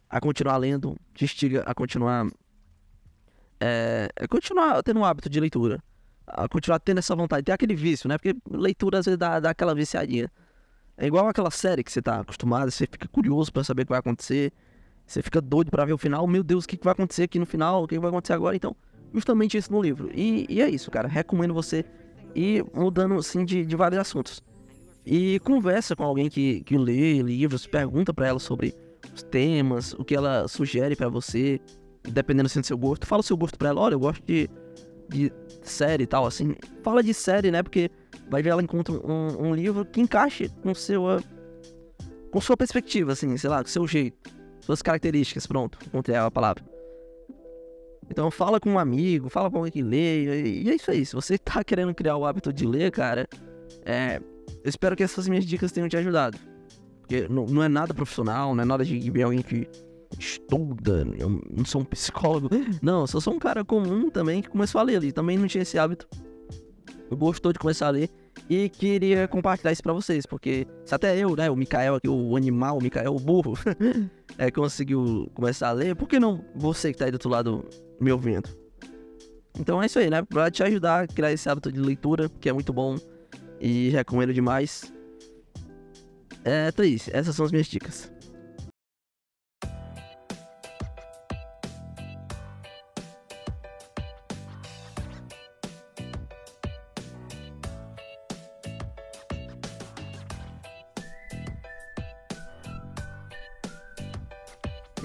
a 0.08 0.18
continuar 0.18 0.56
lendo, 0.56 0.96
te 1.12 1.26
instiga 1.26 1.62
a 1.66 1.74
continuar. 1.74 2.28
É, 3.60 4.08
a 4.18 4.26
continuar 4.26 4.82
tendo 4.82 5.00
um 5.00 5.04
hábito 5.04 5.28
de 5.28 5.38
leitura. 5.38 5.82
A 6.26 6.48
continuar 6.48 6.78
tendo 6.78 6.96
essa 6.96 7.14
vontade, 7.14 7.42
ter 7.42 7.52
aquele 7.52 7.74
vício, 7.74 8.08
né? 8.08 8.16
Porque 8.16 8.34
leitura 8.50 9.00
às 9.00 9.04
vezes 9.04 9.18
dá, 9.18 9.38
dá 9.38 9.50
aquela 9.50 9.74
viciadinha. 9.74 10.30
É 11.00 11.06
igual 11.06 11.26
aquela 11.28 11.50
série 11.50 11.82
que 11.82 11.90
você 11.90 12.02
tá 12.02 12.20
acostumado, 12.20 12.70
você 12.70 12.86
fica 12.86 13.08
curioso 13.08 13.50
para 13.50 13.64
saber 13.64 13.82
o 13.82 13.86
que 13.86 13.90
vai 13.90 14.00
acontecer. 14.00 14.52
Você 15.06 15.22
fica 15.22 15.40
doido 15.40 15.70
para 15.70 15.86
ver 15.86 15.94
o 15.94 15.98
final. 15.98 16.26
Meu 16.26 16.42
Deus, 16.42 16.66
o 16.66 16.68
que, 16.68 16.78
vai 16.84 16.92
acontecer 16.92 17.22
aqui 17.22 17.38
no 17.38 17.46
final? 17.46 17.82
O 17.82 17.88
que, 17.88 17.98
vai 17.98 18.10
acontecer 18.10 18.34
agora? 18.34 18.54
Então, 18.54 18.76
justamente 19.14 19.56
isso 19.56 19.72
no 19.72 19.80
livro. 19.80 20.10
E, 20.14 20.44
e 20.46 20.60
é 20.60 20.68
isso, 20.68 20.90
cara. 20.90 21.08
Recomendo 21.08 21.54
você 21.54 21.86
ir 22.34 22.66
mudando, 22.74 23.14
assim, 23.14 23.46
de, 23.46 23.64
de 23.64 23.76
vários 23.76 23.98
assuntos. 23.98 24.42
E 25.06 25.40
conversa 25.40 25.96
com 25.96 26.04
alguém 26.04 26.28
que, 26.28 26.60
que 26.64 26.76
lê 26.76 27.22
livros, 27.22 27.66
pergunta 27.66 28.12
para 28.12 28.28
ela 28.28 28.38
sobre 28.38 28.74
os 29.14 29.22
temas, 29.22 29.94
o 29.94 30.04
que 30.04 30.14
ela 30.14 30.46
sugere 30.48 30.94
para 30.94 31.08
você, 31.08 31.58
dependendo 32.02 32.46
assim, 32.46 32.60
do 32.60 32.66
seu 32.66 32.76
gosto. 32.76 33.06
Fala 33.06 33.20
o 33.20 33.24
seu 33.24 33.38
gosto 33.38 33.58
pra 33.58 33.70
ela. 33.70 33.80
Olha, 33.80 33.94
eu 33.94 34.00
gosto 34.00 34.22
de, 34.26 34.50
de 35.10 35.32
série 35.62 36.04
e 36.04 36.06
tal, 36.06 36.26
assim. 36.26 36.54
Fala 36.82 37.02
de 37.02 37.12
série, 37.12 37.50
né? 37.50 37.62
Porque 37.62 37.90
vai 38.28 38.42
ver 38.42 38.50
ela 38.50 38.62
encontra 38.62 38.94
um, 38.94 39.48
um 39.48 39.54
livro 39.54 39.84
que 39.84 40.00
encaixe 40.00 40.48
com 40.62 40.74
seu 40.74 41.02
com 42.30 42.40
sua 42.40 42.56
perspectiva, 42.56 43.12
assim, 43.12 43.36
sei 43.36 43.50
lá, 43.50 43.62
com 43.62 43.68
seu 43.68 43.86
jeito, 43.88 44.30
suas 44.60 44.80
características, 44.80 45.46
pronto, 45.48 45.78
encontrei 45.84 46.16
a 46.16 46.30
palavra. 46.30 46.62
Então 48.08 48.30
fala 48.30 48.60
com 48.60 48.70
um 48.70 48.78
amigo, 48.78 49.28
fala 49.28 49.50
com 49.50 49.58
alguém 49.58 49.72
que 49.72 49.82
lê, 49.82 50.42
e 50.44 50.70
é 50.70 50.74
isso 50.74 50.90
aí. 50.90 51.04
Se 51.04 51.14
você 51.14 51.36
tá 51.36 51.62
querendo 51.62 51.94
criar 51.94 52.16
o 52.16 52.24
hábito 52.24 52.52
de 52.52 52.66
ler, 52.66 52.90
cara, 52.90 53.28
é, 53.84 54.20
eu 54.62 54.68
espero 54.68 54.96
que 54.96 55.02
essas 55.02 55.28
minhas 55.28 55.44
dicas 55.44 55.72
tenham 55.72 55.88
te 55.88 55.96
ajudado. 55.96 56.38
Porque 57.00 57.26
não, 57.28 57.46
não 57.46 57.62
é 57.62 57.68
nada 57.68 57.94
profissional, 57.94 58.54
não 58.54 58.62
é 58.62 58.66
nada 58.66 58.84
de 58.84 59.22
alguém 59.22 59.42
que 59.42 59.68
estuda, 60.18 61.06
eu 61.18 61.40
não 61.50 61.64
sou 61.64 61.82
um 61.82 61.84
psicólogo. 61.84 62.48
Não, 62.82 63.02
eu 63.02 63.06
só 63.06 63.20
sou 63.20 63.34
um 63.34 63.38
cara 63.38 63.64
comum 63.64 64.10
também 64.10 64.42
que 64.42 64.48
começou 64.48 64.80
a 64.80 64.84
ler 64.84 64.96
ali. 64.96 65.12
Também 65.12 65.38
não 65.38 65.46
tinha 65.46 65.62
esse 65.62 65.78
hábito. 65.78 66.08
Eu 67.10 67.16
gostou 67.16 67.52
de 67.52 67.58
começar 67.58 67.88
a 67.88 67.90
ler 67.90 68.08
e 68.48 68.68
queria 68.68 69.26
compartilhar 69.26 69.72
isso 69.72 69.82
pra 69.82 69.92
vocês, 69.92 70.24
porque 70.24 70.66
se 70.84 70.94
até 70.94 71.16
eu, 71.16 71.34
né, 71.34 71.50
o 71.50 71.56
Mikael 71.56 71.96
aqui, 71.96 72.08
o 72.08 72.36
animal, 72.36 72.78
o 72.78 72.82
Mikael, 72.82 73.14
o 73.14 73.18
burro, 73.18 73.54
é, 74.38 74.50
conseguiu 74.50 75.30
começar 75.34 75.68
a 75.68 75.72
ler, 75.72 75.96
por 75.96 76.08
que 76.08 76.20
não 76.20 76.44
você 76.54 76.92
que 76.92 76.98
tá 76.98 77.06
aí 77.06 77.10
do 77.10 77.14
outro 77.14 77.28
lado 77.28 77.64
me 78.00 78.12
ouvindo? 78.12 78.48
Então 79.58 79.82
é 79.82 79.86
isso 79.86 79.98
aí, 79.98 80.08
né? 80.08 80.22
Pra 80.22 80.50
te 80.50 80.62
ajudar 80.62 81.04
a 81.04 81.06
criar 81.06 81.32
esse 81.32 81.48
hábito 81.48 81.72
de 81.72 81.80
leitura, 81.80 82.28
que 82.40 82.48
é 82.48 82.52
muito 82.52 82.72
bom 82.72 82.96
e 83.60 83.90
recomendo 83.90 84.32
demais. 84.32 84.92
É, 86.44 86.70
Thaís, 86.70 87.08
essas 87.12 87.34
são 87.34 87.44
as 87.44 87.52
minhas 87.52 87.66
dicas. 87.66 88.10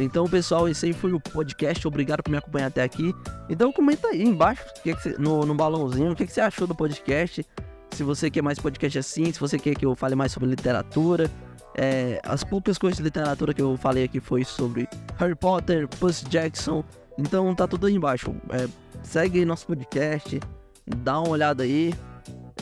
Então, 0.05 0.25
pessoal, 0.27 0.69
esse 0.69 0.85
aí 0.85 0.93
foi 0.93 1.11
o 1.13 1.19
podcast. 1.19 1.85
Obrigado 1.87 2.21
por 2.21 2.29
me 2.29 2.37
acompanhar 2.37 2.67
até 2.67 2.83
aqui. 2.83 3.13
Então, 3.49 3.73
comenta 3.73 4.07
aí 4.09 4.21
embaixo 4.21 4.63
que 4.83 4.95
que 4.95 5.09
no, 5.19 5.45
no 5.45 5.55
balãozinho 5.55 6.11
o 6.11 6.15
que, 6.15 6.27
que 6.27 6.31
você 6.31 6.41
achou 6.41 6.67
do 6.67 6.75
podcast. 6.75 7.43
Se 7.89 8.03
você 8.03 8.29
quer 8.29 8.43
mais 8.43 8.59
podcast 8.59 8.99
assim, 8.99 9.31
se 9.33 9.39
você 9.39 9.57
quer 9.57 9.73
que 9.73 9.85
eu 9.85 9.95
fale 9.95 10.15
mais 10.15 10.31
sobre 10.31 10.47
literatura. 10.47 11.29
É, 11.77 12.21
as 12.23 12.43
poucas 12.43 12.77
coisas 12.77 12.97
de 12.97 13.03
literatura 13.03 13.53
que 13.53 13.61
eu 13.61 13.75
falei 13.77 14.05
aqui 14.05 14.19
foi 14.19 14.45
sobre 14.45 14.87
Harry 15.17 15.35
Potter, 15.35 15.87
Percy 15.87 16.25
Jackson. 16.29 16.83
Então 17.17 17.53
tá 17.55 17.67
tudo 17.67 17.87
aí 17.87 17.95
embaixo. 17.95 18.33
É, 18.51 18.67
segue 19.01 19.43
nosso 19.43 19.65
podcast, 19.65 20.39
dá 20.85 21.19
uma 21.19 21.29
olhada 21.29 21.63
aí. 21.63 21.93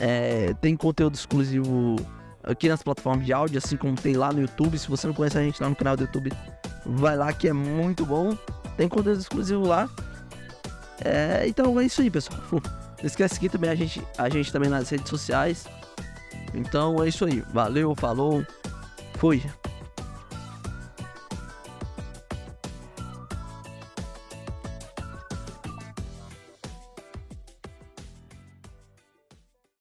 É, 0.00 0.54
tem 0.54 0.76
conteúdo 0.76 1.14
exclusivo 1.14 1.96
aqui 2.42 2.68
nas 2.68 2.82
plataformas 2.82 3.26
de 3.26 3.32
áudio, 3.32 3.58
assim 3.58 3.76
como 3.76 3.94
tem 3.94 4.14
lá 4.14 4.32
no 4.32 4.40
YouTube. 4.40 4.78
Se 4.78 4.88
você 4.88 5.06
não 5.06 5.14
conhece 5.14 5.38
a 5.38 5.42
gente 5.42 5.62
lá 5.62 5.68
no 5.68 5.76
canal 5.76 5.96
do 5.96 6.04
YouTube, 6.04 6.30
vai 6.84 7.16
lá 7.16 7.32
que 7.32 7.48
é 7.48 7.52
muito 7.52 8.04
bom. 8.04 8.36
Tem 8.76 8.88
conteúdo 8.88 9.20
exclusivo 9.20 9.66
lá. 9.66 9.88
É, 11.04 11.44
então 11.46 11.78
é 11.80 11.84
isso 11.84 12.00
aí, 12.00 12.10
pessoal. 12.10 12.38
Não 12.52 13.06
esquece 13.06 13.38
que 13.38 13.48
também 13.48 13.70
a 13.70 13.74
gente, 13.74 14.02
a 14.16 14.28
gente 14.28 14.52
também 14.52 14.70
nas 14.70 14.88
redes 14.88 15.08
sociais. 15.08 15.66
Então 16.54 17.02
é 17.02 17.08
isso 17.08 17.24
aí. 17.24 17.42
Valeu, 17.52 17.94
falou, 17.94 18.44
fui. 19.18 19.42